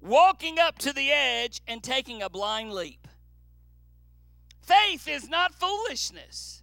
walking 0.00 0.58
up 0.58 0.78
to 0.78 0.94
the 0.94 1.12
edge, 1.12 1.60
and 1.68 1.82
taking 1.82 2.22
a 2.22 2.30
blind 2.30 2.72
leap. 2.72 3.06
Faith 4.62 5.06
is 5.06 5.28
not 5.28 5.54
foolishness. 5.54 6.62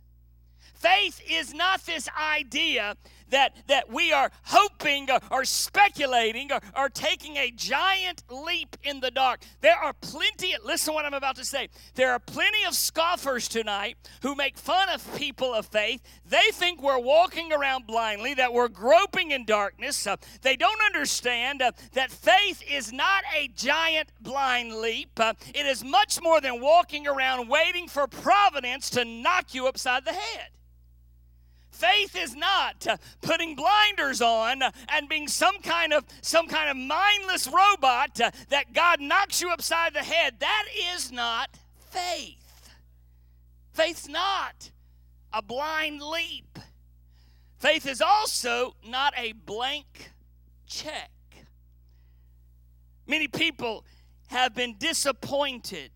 Faith 0.83 1.21
is 1.29 1.53
not 1.53 1.85
this 1.85 2.09
idea 2.21 2.97
that, 3.29 3.55
that 3.67 3.89
we 3.89 4.11
are 4.11 4.29
hoping 4.43 5.09
or, 5.09 5.19
or 5.31 5.45
speculating 5.45 6.51
or, 6.51 6.59
or, 6.75 6.89
taking 6.89 7.37
a 7.37 7.49
giant 7.51 8.21
leap 8.29 8.75
in 8.83 8.99
the 8.99 9.09
dark. 9.09 9.39
There 9.61 9.77
are 9.77 9.93
plenty, 9.93 10.53
listen 10.61 10.93
what 10.93 11.05
I'm 11.05 11.13
about 11.13 11.37
to 11.37 11.45
say. 11.45 11.69
There 11.95 12.11
are 12.11 12.19
plenty 12.19 12.65
of 12.67 12.73
scoffers 12.73 13.47
tonight 13.47 13.95
who 14.23 14.35
make 14.35 14.57
fun 14.57 14.89
of 14.89 15.15
people 15.15 15.53
of 15.53 15.67
faith. 15.67 16.01
They 16.25 16.49
think 16.51 16.83
we're 16.83 16.99
walking 16.99 17.53
around 17.53 17.87
blindly, 17.87 18.33
that 18.33 18.51
we're 18.51 18.67
groping 18.67 19.31
in 19.31 19.45
darkness. 19.45 20.05
Uh, 20.05 20.17
they 20.41 20.57
don't 20.57 20.81
understand 20.85 21.61
uh, 21.61 21.71
that 21.93 22.11
faith 22.11 22.61
is 22.69 22.91
not 22.91 23.23
a 23.33 23.47
giant 23.55 24.09
blind 24.19 24.73
leap, 24.75 25.17
uh, 25.17 25.33
it 25.55 25.65
is 25.65 25.81
much 25.81 26.21
more 26.21 26.41
than 26.41 26.59
walking 26.59 27.07
around 27.07 27.47
waiting 27.47 27.87
for 27.87 28.05
providence 28.05 28.89
to 28.89 29.05
knock 29.05 29.53
you 29.53 29.65
upside 29.65 30.03
the 30.03 30.11
head. 30.11 30.49
Faith 31.73 32.15
is 32.15 32.35
not 32.35 32.85
putting 33.21 33.55
blinders 33.55 34.21
on 34.21 34.61
and 34.89 35.09
being 35.09 35.27
some 35.27 35.59
kind 35.59 35.91
of 35.91 36.05
some 36.21 36.47
kind 36.47 36.69
of 36.69 36.77
mindless 36.77 37.47
robot 37.47 38.13
that 38.49 38.73
God 38.73 39.01
knocks 39.01 39.41
you 39.41 39.49
upside 39.49 39.93
the 39.93 40.03
head. 40.03 40.35
That 40.39 40.65
is 40.93 41.11
not 41.11 41.49
faith. 41.89 42.69
Faith's 43.73 44.07
not 44.07 44.71
a 45.33 45.41
blind 45.41 45.99
leap. 46.01 46.59
Faith 47.57 47.87
is 47.87 48.01
also 48.01 48.75
not 48.87 49.13
a 49.17 49.31
blank 49.31 50.11
check. 50.67 51.09
Many 53.07 53.27
people 53.27 53.83
have 54.27 54.53
been 54.53 54.75
disappointed 54.77 55.91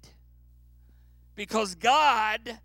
because 1.36 1.76
God 1.76 2.60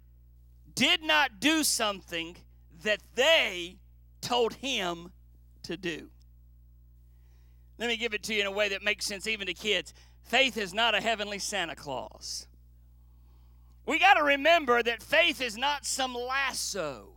did 0.74 1.02
not 1.02 1.40
do 1.40 1.62
something 1.62 2.36
that 2.82 3.00
they 3.14 3.78
told 4.20 4.54
him 4.54 5.12
to 5.64 5.76
do. 5.76 6.10
Let 7.78 7.88
me 7.88 7.96
give 7.96 8.14
it 8.14 8.22
to 8.24 8.34
you 8.34 8.42
in 8.42 8.46
a 8.46 8.52
way 8.52 8.68
that 8.68 8.82
makes 8.82 9.06
sense 9.06 9.26
even 9.26 9.46
to 9.46 9.54
kids. 9.54 9.92
Faith 10.22 10.56
is 10.56 10.72
not 10.72 10.94
a 10.94 11.00
heavenly 11.00 11.38
Santa 11.38 11.74
Claus. 11.74 12.46
We 13.86 13.98
got 13.98 14.14
to 14.14 14.22
remember 14.22 14.82
that 14.82 15.02
faith 15.02 15.40
is 15.40 15.56
not 15.56 15.84
some 15.84 16.14
lasso 16.14 17.08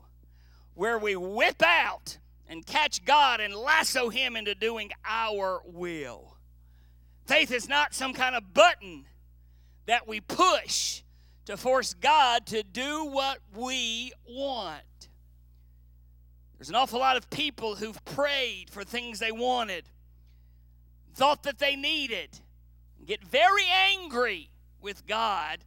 where 0.74 0.98
we 0.98 1.16
whip 1.16 1.62
out 1.64 2.18
and 2.48 2.66
catch 2.66 3.06
God 3.06 3.40
and 3.40 3.54
lasso 3.54 4.10
Him 4.10 4.36
into 4.36 4.56
doing 4.56 4.92
our 5.06 5.62
will. 5.66 6.38
Faith 7.26 7.52
is 7.52 7.70
not 7.70 7.94
some 7.94 8.14
kind 8.14 8.36
of 8.36 8.54
button 8.54 9.06
that 9.86 10.08
we 10.08 10.22
push 10.22 11.04
to 11.46 11.58
force 11.58 11.94
God 11.94 12.46
to 12.48 12.64
do 12.64 13.06
what 13.06 13.40
we 13.56 14.12
want. 14.28 14.82
There's 16.58 16.70
an 16.70 16.76
awful 16.76 17.00
lot 17.00 17.18
of 17.18 17.30
people 17.30 17.76
who've 17.76 18.04
prayed 18.06 18.70
for 18.70 18.84
things 18.84 19.20
they 19.20 19.32
wanted, 19.32 19.86
thought 21.14 21.44
that 21.44 21.60
they 21.60 21.76
needed, 21.76 22.40
get 23.06 23.24
very 23.24 23.66
angry 23.70 24.50
with 24.82 25.06
God 25.06 25.60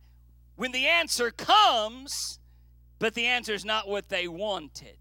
when 0.56 0.72
the 0.72 0.86
answer 0.86 1.30
comes, 1.30 2.38
but 2.98 3.14
the 3.14 3.26
answer 3.26 3.52
is 3.52 3.64
not 3.64 3.88
what 3.88 4.08
they 4.08 4.26
wanted. 4.26 4.98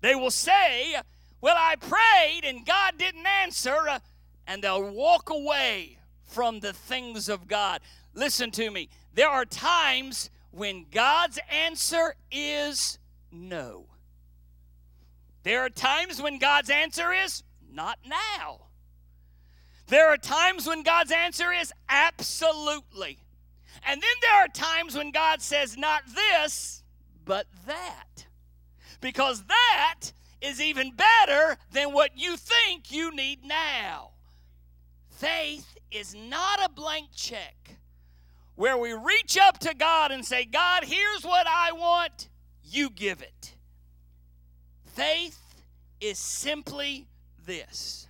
They 0.00 0.14
will 0.14 0.30
say, 0.30 0.96
Well, 1.40 1.56
I 1.58 1.76
prayed 1.76 2.42
and 2.44 2.64
God 2.64 2.94
didn't 2.98 3.26
answer, 3.26 3.76
uh, 3.88 3.98
and 4.46 4.62
they'll 4.62 4.90
walk 4.90 5.30
away 5.30 5.98
from 6.24 6.60
the 6.60 6.72
things 6.72 7.28
of 7.28 7.46
God. 7.46 7.80
Listen 8.14 8.50
to 8.52 8.70
me. 8.70 8.88
There 9.14 9.28
are 9.28 9.44
times 9.44 10.30
when 10.50 10.86
God's 10.90 11.38
answer 11.50 12.14
is 12.30 12.98
no. 13.30 13.86
There 15.42 15.62
are 15.62 15.70
times 15.70 16.22
when 16.22 16.38
God's 16.38 16.70
answer 16.70 17.12
is 17.12 17.42
not 17.70 17.98
now. 18.06 18.66
There 19.88 20.08
are 20.08 20.16
times 20.16 20.66
when 20.66 20.82
God's 20.82 21.10
answer 21.12 21.52
is 21.52 21.72
absolutely. 21.88 23.18
And 23.86 24.00
then 24.00 24.14
there 24.20 24.44
are 24.44 24.48
times 24.48 24.96
when 24.96 25.10
God 25.10 25.42
says 25.42 25.76
not 25.76 26.02
this, 26.14 26.82
but 27.24 27.46
that. 27.66 28.26
Because 29.00 29.44
that 29.44 30.12
is 30.40 30.60
even 30.60 30.92
better 30.92 31.56
than 31.72 31.92
what 31.92 32.12
you 32.16 32.36
think 32.36 32.92
you 32.92 33.14
need 33.14 33.44
now. 33.44 34.10
Faith 35.08 35.76
is 35.90 36.14
not 36.14 36.64
a 36.64 36.68
blank 36.68 37.08
check 37.14 37.76
where 38.54 38.76
we 38.76 38.92
reach 38.92 39.38
up 39.38 39.58
to 39.58 39.74
God 39.74 40.12
and 40.12 40.24
say, 40.24 40.44
God, 40.44 40.84
here's 40.84 41.24
what 41.24 41.46
I 41.46 41.72
want, 41.72 42.28
you 42.62 42.90
give 42.90 43.22
it. 43.22 43.54
Faith 44.92 45.64
is 46.00 46.18
simply 46.18 47.08
this 47.46 48.08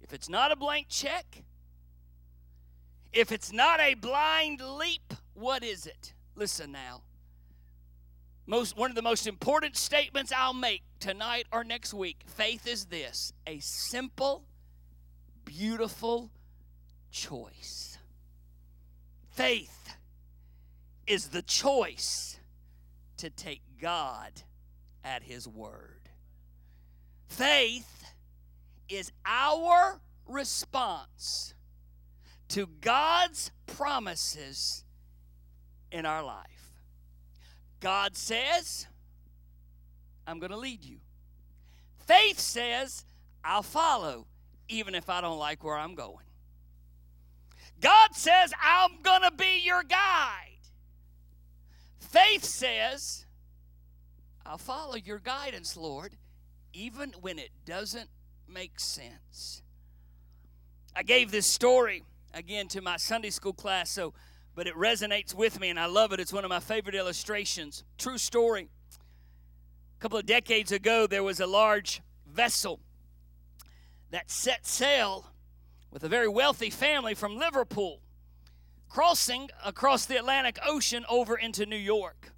if 0.00 0.12
it's 0.12 0.28
not 0.28 0.52
a 0.52 0.56
blank 0.56 0.86
check, 0.88 1.42
if 3.12 3.30
it's 3.30 3.52
not 3.52 3.80
a 3.80 3.94
blind 3.94 4.60
leap, 4.60 5.14
what 5.34 5.62
is 5.62 5.86
it? 5.86 6.14
Listen 6.34 6.72
now. 6.72 7.02
Most, 8.46 8.76
one 8.76 8.90
of 8.90 8.96
the 8.96 9.02
most 9.02 9.26
important 9.26 9.76
statements 9.76 10.32
I'll 10.32 10.54
make 10.54 10.82
tonight 11.00 11.46
or 11.52 11.64
next 11.64 11.94
week 11.94 12.22
faith 12.26 12.66
is 12.66 12.86
this 12.86 13.32
a 13.46 13.58
simple, 13.60 14.44
beautiful 15.44 16.30
choice. 17.10 17.98
Faith 19.30 19.96
is 21.06 21.28
the 21.28 21.42
choice 21.42 22.38
to 23.18 23.30
take 23.30 23.62
God 23.80 24.42
at 25.02 25.22
His 25.22 25.46
word. 25.46 26.03
Faith 27.36 28.04
is 28.88 29.10
our 29.26 30.00
response 30.24 31.54
to 32.46 32.68
God's 32.80 33.50
promises 33.66 34.84
in 35.90 36.06
our 36.06 36.22
life. 36.22 36.78
God 37.80 38.16
says, 38.16 38.86
I'm 40.28 40.38
going 40.38 40.52
to 40.52 40.56
lead 40.56 40.84
you. 40.84 40.98
Faith 42.06 42.38
says, 42.38 43.04
I'll 43.42 43.64
follow, 43.64 44.28
even 44.68 44.94
if 44.94 45.10
I 45.10 45.20
don't 45.20 45.38
like 45.40 45.64
where 45.64 45.76
I'm 45.76 45.96
going. 45.96 46.26
God 47.80 48.14
says, 48.14 48.52
I'm 48.62 49.02
going 49.02 49.22
to 49.22 49.32
be 49.32 49.60
your 49.64 49.82
guide. 49.82 50.60
Faith 51.98 52.44
says, 52.44 53.26
I'll 54.46 54.56
follow 54.56 54.94
your 54.94 55.18
guidance, 55.18 55.76
Lord, 55.76 56.16
even 56.74 57.14
when 57.20 57.38
it 57.38 57.50
doesn't 57.64 58.10
make 58.48 58.78
sense. 58.78 59.62
I 60.94 61.02
gave 61.02 61.30
this 61.30 61.46
story 61.46 62.04
again 62.34 62.68
to 62.68 62.80
my 62.80 62.96
Sunday 62.96 63.30
school 63.30 63.52
class, 63.52 63.90
so 63.90 64.12
but 64.54 64.66
it 64.66 64.74
resonates 64.74 65.34
with 65.34 65.58
me 65.58 65.70
and 65.70 65.80
I 65.80 65.86
love 65.86 66.12
it. 66.12 66.20
It's 66.20 66.32
one 66.32 66.44
of 66.44 66.48
my 66.48 66.60
favorite 66.60 66.94
illustrations. 66.94 67.84
True 67.98 68.18
story. 68.18 68.68
A 69.98 70.02
couple 70.02 70.18
of 70.18 70.26
decades 70.26 70.70
ago, 70.70 71.06
there 71.06 71.24
was 71.24 71.40
a 71.40 71.46
large 71.46 72.02
vessel 72.26 72.80
that 74.10 74.30
set 74.30 74.66
sail 74.66 75.30
with 75.90 76.04
a 76.04 76.08
very 76.08 76.28
wealthy 76.28 76.70
family 76.70 77.14
from 77.14 77.36
Liverpool, 77.36 78.00
crossing 78.88 79.50
across 79.64 80.06
the 80.06 80.16
Atlantic 80.16 80.58
Ocean 80.64 81.04
over 81.08 81.36
into 81.36 81.66
New 81.66 81.76
York. 81.76 82.33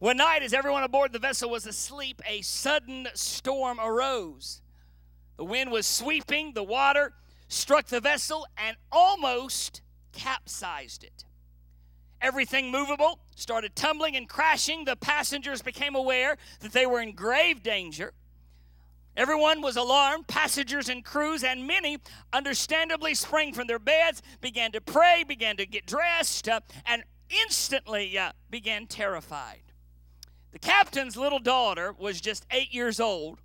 One 0.00 0.16
night, 0.16 0.42
as 0.42 0.54
everyone 0.54 0.82
aboard 0.82 1.12
the 1.12 1.18
vessel 1.18 1.50
was 1.50 1.66
asleep, 1.66 2.22
a 2.26 2.40
sudden 2.40 3.06
storm 3.12 3.78
arose. 3.78 4.62
The 5.36 5.44
wind 5.44 5.70
was 5.70 5.86
sweeping, 5.86 6.54
the 6.54 6.62
water 6.62 7.12
struck 7.48 7.84
the 7.84 8.00
vessel 8.00 8.46
and 8.56 8.78
almost 8.90 9.82
capsized 10.12 11.04
it. 11.04 11.26
Everything 12.22 12.70
movable 12.70 13.20
started 13.36 13.76
tumbling 13.76 14.16
and 14.16 14.26
crashing. 14.26 14.86
The 14.86 14.96
passengers 14.96 15.60
became 15.60 15.94
aware 15.94 16.38
that 16.60 16.72
they 16.72 16.86
were 16.86 17.02
in 17.02 17.14
grave 17.14 17.62
danger. 17.62 18.14
Everyone 19.18 19.60
was 19.60 19.76
alarmed, 19.76 20.28
passengers 20.28 20.88
and 20.88 21.04
crews, 21.04 21.44
and 21.44 21.66
many, 21.66 21.98
understandably, 22.32 23.14
sprang 23.14 23.52
from 23.52 23.66
their 23.66 23.78
beds, 23.78 24.22
began 24.40 24.72
to 24.72 24.80
pray, 24.80 25.24
began 25.28 25.58
to 25.58 25.66
get 25.66 25.84
dressed, 25.84 26.48
uh, 26.48 26.60
and 26.86 27.04
instantly 27.28 28.16
uh, 28.16 28.32
began 28.48 28.86
terrified. 28.86 29.69
The 30.52 30.58
captain's 30.58 31.16
little 31.16 31.38
daughter 31.38 31.94
was 31.96 32.20
just 32.20 32.46
eight 32.50 32.72
years 32.72 32.98
old, 33.00 33.40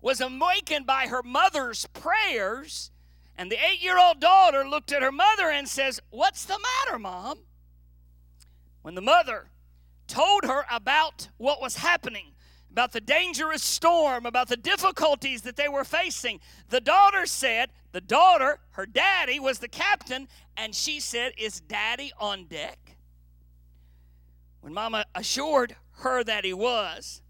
was 0.00 0.20
awakened 0.20 0.86
by 0.86 1.06
her 1.06 1.22
mother's 1.22 1.86
prayers 1.86 2.90
and 3.38 3.52
the 3.52 3.64
eight 3.64 3.82
year 3.82 3.98
old 3.98 4.18
daughter 4.18 4.68
looked 4.68 4.90
at 4.90 5.00
her 5.00 5.12
mother 5.12 5.48
and 5.48 5.68
says, 5.68 6.00
What's 6.10 6.44
the 6.44 6.58
matter, 6.58 6.98
mom? 6.98 7.38
When 8.82 8.96
the 8.96 9.00
mother 9.00 9.50
told 10.08 10.44
her 10.44 10.66
about 10.68 11.28
what 11.36 11.60
was 11.60 11.76
happening, 11.76 12.32
about 12.70 12.92
the 12.92 13.00
dangerous 13.00 13.62
storm, 13.62 14.26
about 14.26 14.48
the 14.48 14.56
difficulties 14.56 15.42
that 15.42 15.56
they 15.56 15.68
were 15.68 15.84
facing, 15.84 16.40
the 16.68 16.80
daughter 16.80 17.26
said, 17.26 17.70
The 17.92 18.00
daughter, 18.00 18.58
her 18.70 18.86
daddy, 18.86 19.38
was 19.38 19.60
the 19.60 19.68
captain, 19.68 20.26
and 20.56 20.74
she 20.74 20.98
said, 20.98 21.32
Is 21.38 21.60
daddy 21.60 22.10
on 22.18 22.46
deck? 22.46 22.96
When 24.62 24.74
mama 24.74 25.04
assured 25.14 25.76
her 25.98 26.22
that 26.24 26.44
he 26.44 26.52
was, 26.52 27.22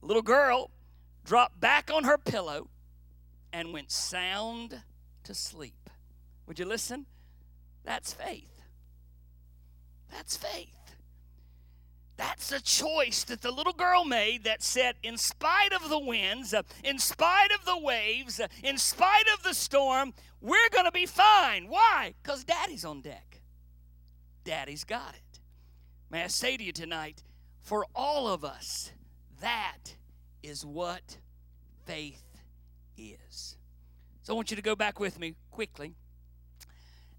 the 0.00 0.06
little 0.06 0.22
girl 0.22 0.70
dropped 1.24 1.60
back 1.60 1.90
on 1.92 2.04
her 2.04 2.18
pillow 2.18 2.68
and 3.52 3.72
went 3.72 3.90
sound 3.90 4.82
to 5.24 5.34
sleep. 5.34 5.90
Would 6.46 6.58
you 6.58 6.64
listen? 6.64 7.06
That's 7.84 8.12
faith. 8.12 8.62
That's 10.10 10.36
faith. 10.36 10.76
That's 12.16 12.52
a 12.52 12.60
choice 12.60 13.24
that 13.24 13.40
the 13.40 13.50
little 13.50 13.72
girl 13.72 14.04
made 14.04 14.44
that 14.44 14.62
said, 14.62 14.96
in 15.02 15.16
spite 15.16 15.72
of 15.72 15.88
the 15.88 15.98
winds, 15.98 16.54
in 16.84 16.98
spite 16.98 17.50
of 17.58 17.64
the 17.64 17.78
waves, 17.78 18.40
in 18.62 18.76
spite 18.76 19.24
of 19.32 19.42
the 19.42 19.54
storm, 19.54 20.12
we're 20.40 20.68
going 20.70 20.84
to 20.84 20.92
be 20.92 21.06
fine. 21.06 21.68
Why? 21.68 22.14
Because 22.22 22.44
daddy's 22.44 22.84
on 22.84 23.00
deck. 23.00 23.40
Daddy's 24.44 24.84
got 24.84 25.14
it. 25.14 25.40
May 26.10 26.24
I 26.24 26.26
say 26.26 26.56
to 26.58 26.64
you 26.64 26.72
tonight, 26.72 27.22
for 27.60 27.86
all 27.94 28.28
of 28.28 28.44
us, 28.44 28.90
that 29.40 29.96
is 30.42 30.64
what 30.64 31.18
faith 31.86 32.22
is. 32.96 33.56
So 34.22 34.32
I 34.32 34.36
want 34.36 34.50
you 34.50 34.56
to 34.56 34.62
go 34.62 34.76
back 34.76 35.00
with 35.00 35.18
me 35.18 35.34
quickly 35.50 35.94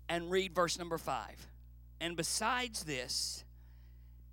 and 0.07 0.29
read 0.29 0.53
verse 0.53 0.77
number 0.77 0.97
five. 0.97 1.47
And 1.99 2.17
besides 2.17 2.83
this, 2.83 3.43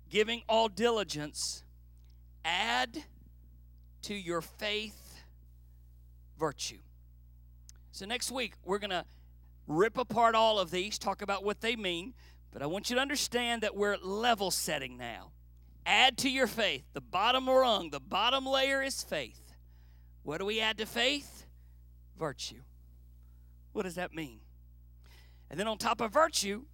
giving 0.09 0.41
all 0.49 0.67
diligence, 0.67 1.63
add 2.43 3.03
to 4.03 4.13
your 4.13 4.41
faith 4.41 5.21
virtue. 6.37 6.79
So 7.91 8.05
next 8.05 8.31
week, 8.31 8.53
we're 8.63 8.79
going 8.79 8.89
to 8.91 9.05
rip 9.67 9.97
apart 9.97 10.35
all 10.35 10.57
of 10.57 10.71
these, 10.71 10.97
talk 10.97 11.21
about 11.21 11.43
what 11.43 11.61
they 11.61 11.75
mean, 11.75 12.13
but 12.51 12.61
I 12.61 12.65
want 12.65 12.89
you 12.89 12.95
to 12.95 13.01
understand 13.01 13.61
that 13.61 13.75
we're 13.75 13.97
level 13.97 14.51
setting 14.51 14.97
now. 14.97 15.31
Add 15.85 16.17
to 16.19 16.29
your 16.29 16.47
faith. 16.47 16.83
The 16.93 17.01
bottom 17.01 17.49
rung, 17.49 17.89
the 17.89 17.99
bottom 17.99 18.45
layer 18.45 18.81
is 18.81 19.03
faith. 19.03 19.53
What 20.23 20.39
do 20.39 20.45
we 20.45 20.61
add 20.61 20.77
to 20.77 20.85
faith? 20.85 21.39
virtue. 22.19 22.61
What 23.71 23.83
does 23.83 23.95
that 23.95 24.13
mean? 24.13 24.41
And 25.49 25.59
then 25.59 25.67
on 25.67 25.77
top 25.77 26.01
of 26.01 26.11
virtue, 26.11 26.65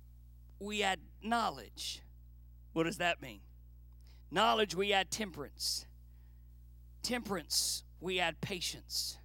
we 0.60 0.84
add 0.84 1.00
knowledge. 1.22 2.02
What 2.74 2.84
does 2.84 2.98
that 2.98 3.22
mean? 3.22 3.42
Knowledge, 4.32 4.76
we 4.76 4.92
add 4.92 5.12
temperance. 5.12 5.86
Temperance, 7.04 7.84
we 8.02 8.20
add 8.20 8.42
patience. 8.42 9.20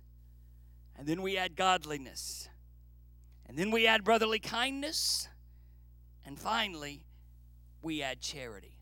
And 0.97 1.09
then 1.09 1.23
we 1.23 1.37
add 1.37 1.57
godliness. 1.57 2.49
And 3.47 3.57
then 3.57 3.71
we 3.71 3.87
add 3.87 4.05
brotherly 4.05 4.39
kindness. 4.39 5.29
And 6.25 6.39
finally, 6.39 7.07
we 7.83 8.03
add 8.03 8.21
charity. 8.21 8.77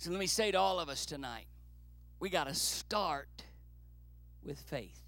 So 0.00 0.10
let 0.10 0.18
me 0.18 0.26
say 0.26 0.50
to 0.50 0.58
all 0.58 0.80
of 0.80 0.88
us 0.88 1.04
tonight 1.04 1.44
we 2.20 2.30
got 2.30 2.46
to 2.46 2.54
start 2.54 3.28
with 4.42 4.58
faith. 4.58 5.02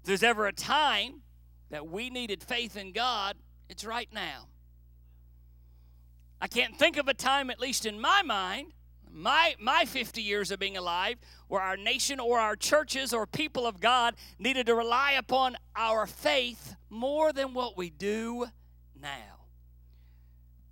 If 0.00 0.06
there's 0.06 0.22
ever 0.22 0.46
a 0.46 0.52
time 0.52 1.20
that 1.68 1.86
we 1.86 2.08
needed 2.08 2.42
faith 2.42 2.74
in 2.74 2.92
God, 2.92 3.36
it's 3.68 3.84
right 3.84 4.08
now. 4.10 4.48
I 6.40 6.46
can't 6.46 6.74
think 6.74 6.96
of 6.96 7.08
a 7.08 7.12
time, 7.12 7.50
at 7.50 7.60
least 7.60 7.84
in 7.84 8.00
my 8.00 8.22
mind, 8.22 8.72
my, 9.12 9.54
my 9.60 9.84
50 9.84 10.22
years 10.22 10.50
of 10.50 10.58
being 10.58 10.78
alive, 10.78 11.18
where 11.48 11.60
our 11.60 11.76
nation 11.76 12.18
or 12.18 12.38
our 12.38 12.56
churches 12.56 13.12
or 13.12 13.26
people 13.26 13.66
of 13.66 13.78
God 13.78 14.14
needed 14.38 14.64
to 14.68 14.74
rely 14.74 15.12
upon 15.12 15.54
our 15.76 16.06
faith 16.06 16.76
more 16.88 17.30
than 17.30 17.52
what 17.52 17.76
we 17.76 17.90
do 17.90 18.46
now. 18.98 19.48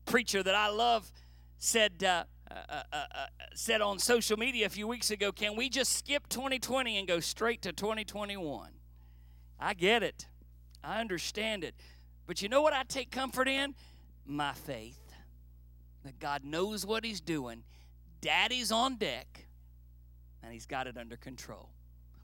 Preacher 0.07 0.43
that 0.43 0.55
I 0.55 0.71
love 0.71 1.13
said, 1.59 2.03
uh, 2.03 2.25
uh, 2.51 2.83
uh, 2.93 2.97
uh 3.15 3.27
said 3.55 3.81
on 3.81 3.99
social 3.99 4.37
media 4.37 4.67
a 4.67 4.69
few 4.69 4.87
weeks 4.87 5.11
ago, 5.11 5.33
Can 5.33 5.57
we 5.57 5.69
just 5.69 5.97
skip 5.97 6.29
2020 6.29 6.99
and 6.99 7.09
go 7.09 7.21
straight 7.21 7.63
to 7.63 7.73
2021? 7.73 8.71
I 9.59 9.75
get 9.75 10.03
it. 10.03 10.27
I 10.85 11.01
understand 11.01 11.65
it. 11.65 11.75
But 12.27 12.43
you 12.43 12.49
know 12.49 12.63
what 12.63 12.73
I 12.73 12.83
take 12.83 13.11
comfort 13.11 13.49
in? 13.49 13.75
My 14.25 14.53
faith. 14.53 14.99
That 16.05 16.19
God 16.19 16.45
knows 16.45 16.87
what 16.87 17.05
He's 17.05 17.21
doing. 17.21 17.65
Daddy's 18.21 18.71
on 18.71 18.97
deck, 18.97 19.47
and 20.43 20.53
He's 20.53 20.67
got 20.67 20.87
it 20.87 20.97
under 20.97 21.17
control. 21.17 21.71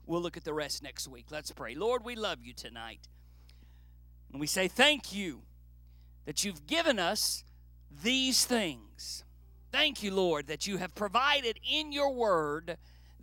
We'll 0.05 0.21
look 0.21 0.37
at 0.37 0.43
the 0.43 0.53
rest 0.53 0.83
next 0.83 1.07
week. 1.07 1.27
Let's 1.31 1.51
pray. 1.51 1.75
Lord, 1.75 2.03
we 2.03 2.15
love 2.15 2.39
you 2.41 2.53
tonight. 2.53 3.07
And 4.31 4.39
we 4.39 4.47
say 4.47 4.67
thank 4.67 5.13
you 5.13 5.43
that 6.25 6.43
you've 6.43 6.65
given 6.65 6.99
us 6.99 7.43
these 8.03 8.45
things. 8.45 9.23
Thank 9.73 10.03
you, 10.03 10.13
Lord, 10.13 10.45
that 10.47 10.67
you 10.67 10.77
have 10.77 10.93
provided 10.93 11.59
in 11.67 11.91
your 11.91 12.13
word 12.13 12.77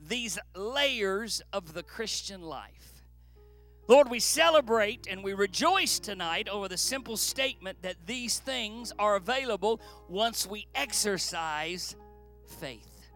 these 0.09 0.37
layers 0.57 1.43
of 1.53 1.75
the 1.75 1.85
Christian 1.85 2.43
life. 2.43 3.05
Lord, 3.87 4.11
we 4.11 4.19
celebrate 4.19 5.07
and 5.09 5.23
we 5.23 5.33
rejoice 5.33 6.01
tonight 6.01 6.49
over 6.49 6.67
the 6.67 6.77
simple 6.77 7.17
statement 7.17 7.83
that 7.83 8.05
these 8.05 8.41
things 8.41 8.93
are 8.99 9.15
available 9.15 9.81
once 10.09 10.45
we 10.45 10.67
exercise 10.75 11.95
faith. 12.59 13.07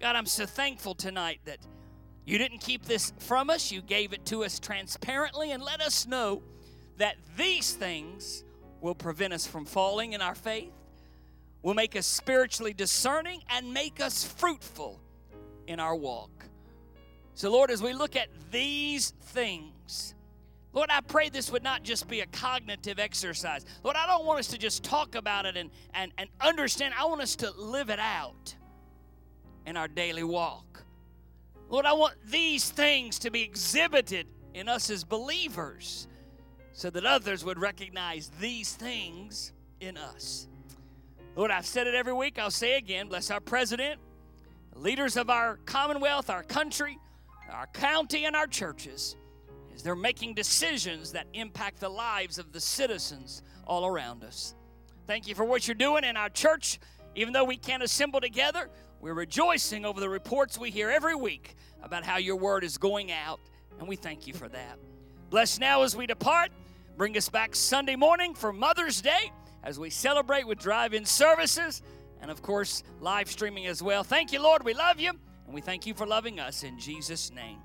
God, 0.00 0.16
I'm 0.16 0.24
so 0.24 0.46
thankful 0.46 0.94
tonight 0.94 1.40
that 1.44 1.58
you 2.24 2.38
didn't 2.38 2.60
keep 2.60 2.86
this 2.86 3.12
from 3.18 3.50
us, 3.50 3.72
you 3.72 3.82
gave 3.82 4.14
it 4.14 4.24
to 4.26 4.42
us 4.42 4.58
transparently, 4.58 5.52
and 5.52 5.62
let 5.62 5.82
us 5.82 6.06
know 6.06 6.42
that 6.96 7.16
these 7.36 7.74
things 7.74 8.42
will 8.80 8.94
prevent 8.94 9.34
us 9.34 9.46
from 9.46 9.66
falling 9.66 10.14
in 10.14 10.22
our 10.22 10.34
faith 10.34 10.72
will 11.64 11.74
make 11.74 11.96
us 11.96 12.06
spiritually 12.06 12.74
discerning 12.74 13.42
and 13.48 13.72
make 13.72 13.98
us 13.98 14.22
fruitful 14.22 15.00
in 15.66 15.80
our 15.80 15.96
walk. 15.96 16.44
So, 17.32 17.50
Lord, 17.50 17.70
as 17.70 17.82
we 17.82 17.94
look 17.94 18.14
at 18.16 18.28
these 18.52 19.14
things, 19.22 20.14
Lord, 20.74 20.90
I 20.92 21.00
pray 21.00 21.30
this 21.30 21.50
would 21.50 21.62
not 21.62 21.82
just 21.82 22.06
be 22.06 22.20
a 22.20 22.26
cognitive 22.26 22.98
exercise. 22.98 23.64
Lord, 23.82 23.96
I 23.96 24.06
don't 24.06 24.26
want 24.26 24.40
us 24.40 24.48
to 24.48 24.58
just 24.58 24.84
talk 24.84 25.14
about 25.14 25.46
it 25.46 25.56
and, 25.56 25.70
and, 25.94 26.12
and 26.18 26.28
understand. 26.40 26.92
I 26.98 27.06
want 27.06 27.22
us 27.22 27.34
to 27.36 27.50
live 27.52 27.88
it 27.88 27.98
out 27.98 28.54
in 29.66 29.78
our 29.78 29.88
daily 29.88 30.22
walk. 30.22 30.84
Lord, 31.70 31.86
I 31.86 31.94
want 31.94 32.14
these 32.26 32.68
things 32.68 33.18
to 33.20 33.30
be 33.30 33.40
exhibited 33.40 34.26
in 34.52 34.68
us 34.68 34.90
as 34.90 35.02
believers 35.02 36.08
so 36.72 36.90
that 36.90 37.06
others 37.06 37.42
would 37.42 37.58
recognize 37.58 38.30
these 38.38 38.74
things 38.74 39.52
in 39.80 39.96
us. 39.96 40.46
Lord, 41.36 41.50
I've 41.50 41.66
said 41.66 41.86
it 41.88 41.94
every 41.94 42.12
week. 42.12 42.38
I'll 42.38 42.50
say 42.50 42.76
again. 42.76 43.08
Bless 43.08 43.30
our 43.30 43.40
president, 43.40 44.00
leaders 44.76 45.16
of 45.16 45.30
our 45.30 45.58
commonwealth, 45.66 46.30
our 46.30 46.44
country, 46.44 46.96
our 47.50 47.66
county, 47.66 48.24
and 48.24 48.36
our 48.36 48.46
churches 48.46 49.16
as 49.74 49.82
they're 49.82 49.96
making 49.96 50.34
decisions 50.34 51.10
that 51.12 51.26
impact 51.32 51.80
the 51.80 51.88
lives 51.88 52.38
of 52.38 52.52
the 52.52 52.60
citizens 52.60 53.42
all 53.66 53.84
around 53.84 54.22
us. 54.22 54.54
Thank 55.08 55.26
you 55.26 55.34
for 55.34 55.44
what 55.44 55.66
you're 55.66 55.74
doing 55.74 56.04
in 56.04 56.16
our 56.16 56.28
church. 56.28 56.78
Even 57.16 57.32
though 57.32 57.44
we 57.44 57.56
can't 57.56 57.82
assemble 57.82 58.20
together, 58.20 58.70
we're 59.00 59.14
rejoicing 59.14 59.84
over 59.84 60.00
the 60.00 60.08
reports 60.08 60.56
we 60.56 60.70
hear 60.70 60.88
every 60.88 61.16
week 61.16 61.56
about 61.82 62.04
how 62.04 62.16
your 62.16 62.36
word 62.36 62.62
is 62.62 62.78
going 62.78 63.10
out, 63.10 63.40
and 63.80 63.88
we 63.88 63.96
thank 63.96 64.28
you 64.28 64.34
for 64.34 64.48
that. 64.48 64.78
Bless 65.30 65.58
now 65.58 65.82
as 65.82 65.96
we 65.96 66.06
depart. 66.06 66.50
Bring 66.96 67.16
us 67.16 67.28
back 67.28 67.56
Sunday 67.56 67.96
morning 67.96 68.34
for 68.34 68.52
Mother's 68.52 69.02
Day 69.02 69.32
as 69.64 69.78
we 69.78 69.90
celebrate 69.90 70.46
with 70.46 70.58
drive 70.58 70.94
in 70.94 71.04
services 71.04 71.82
and, 72.20 72.30
of 72.30 72.42
course, 72.42 72.84
live 73.00 73.30
streaming 73.30 73.66
as 73.66 73.82
well. 73.82 74.04
Thank 74.04 74.32
you, 74.32 74.40
Lord. 74.40 74.64
We 74.64 74.74
love 74.74 75.00
you, 75.00 75.10
and 75.10 75.54
we 75.54 75.60
thank 75.60 75.86
you 75.86 75.94
for 75.94 76.06
loving 76.06 76.38
us 76.38 76.62
in 76.62 76.78
Jesus' 76.78 77.32
name. 77.32 77.58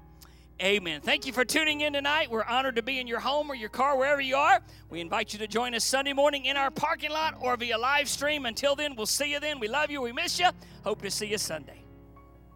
Amen. 0.61 0.99
Thank 0.99 1.25
you 1.25 1.31
for 1.31 1.45
tuning 1.45 1.81
in 1.81 1.93
tonight. 1.93 2.29
We're 2.29 2.43
honored 2.43 2.75
to 2.75 2.81
be 2.81 2.99
in 2.99 3.07
your 3.07 3.19
home 3.21 3.49
or 3.49 3.55
your 3.55 3.69
car, 3.69 3.97
wherever 3.97 4.19
you 4.19 4.35
are. 4.35 4.59
We 4.89 4.99
invite 4.99 5.31
you 5.31 5.39
to 5.39 5.47
join 5.47 5.73
us 5.73 5.85
Sunday 5.85 6.11
morning 6.11 6.45
in 6.45 6.57
our 6.57 6.69
parking 6.69 7.11
lot 7.11 7.35
or 7.39 7.55
via 7.55 7.77
live 7.77 8.09
stream. 8.09 8.45
Until 8.45 8.75
then, 8.75 8.95
we'll 8.95 9.05
see 9.05 9.31
you 9.31 9.39
then. 9.39 9.59
We 9.59 9.69
love 9.69 9.89
you. 9.89 10.01
We 10.01 10.11
miss 10.11 10.37
you. 10.37 10.49
Hope 10.83 11.01
to 11.03 11.11
see 11.11 11.27
you 11.27 11.37
Sunday. 11.37 11.83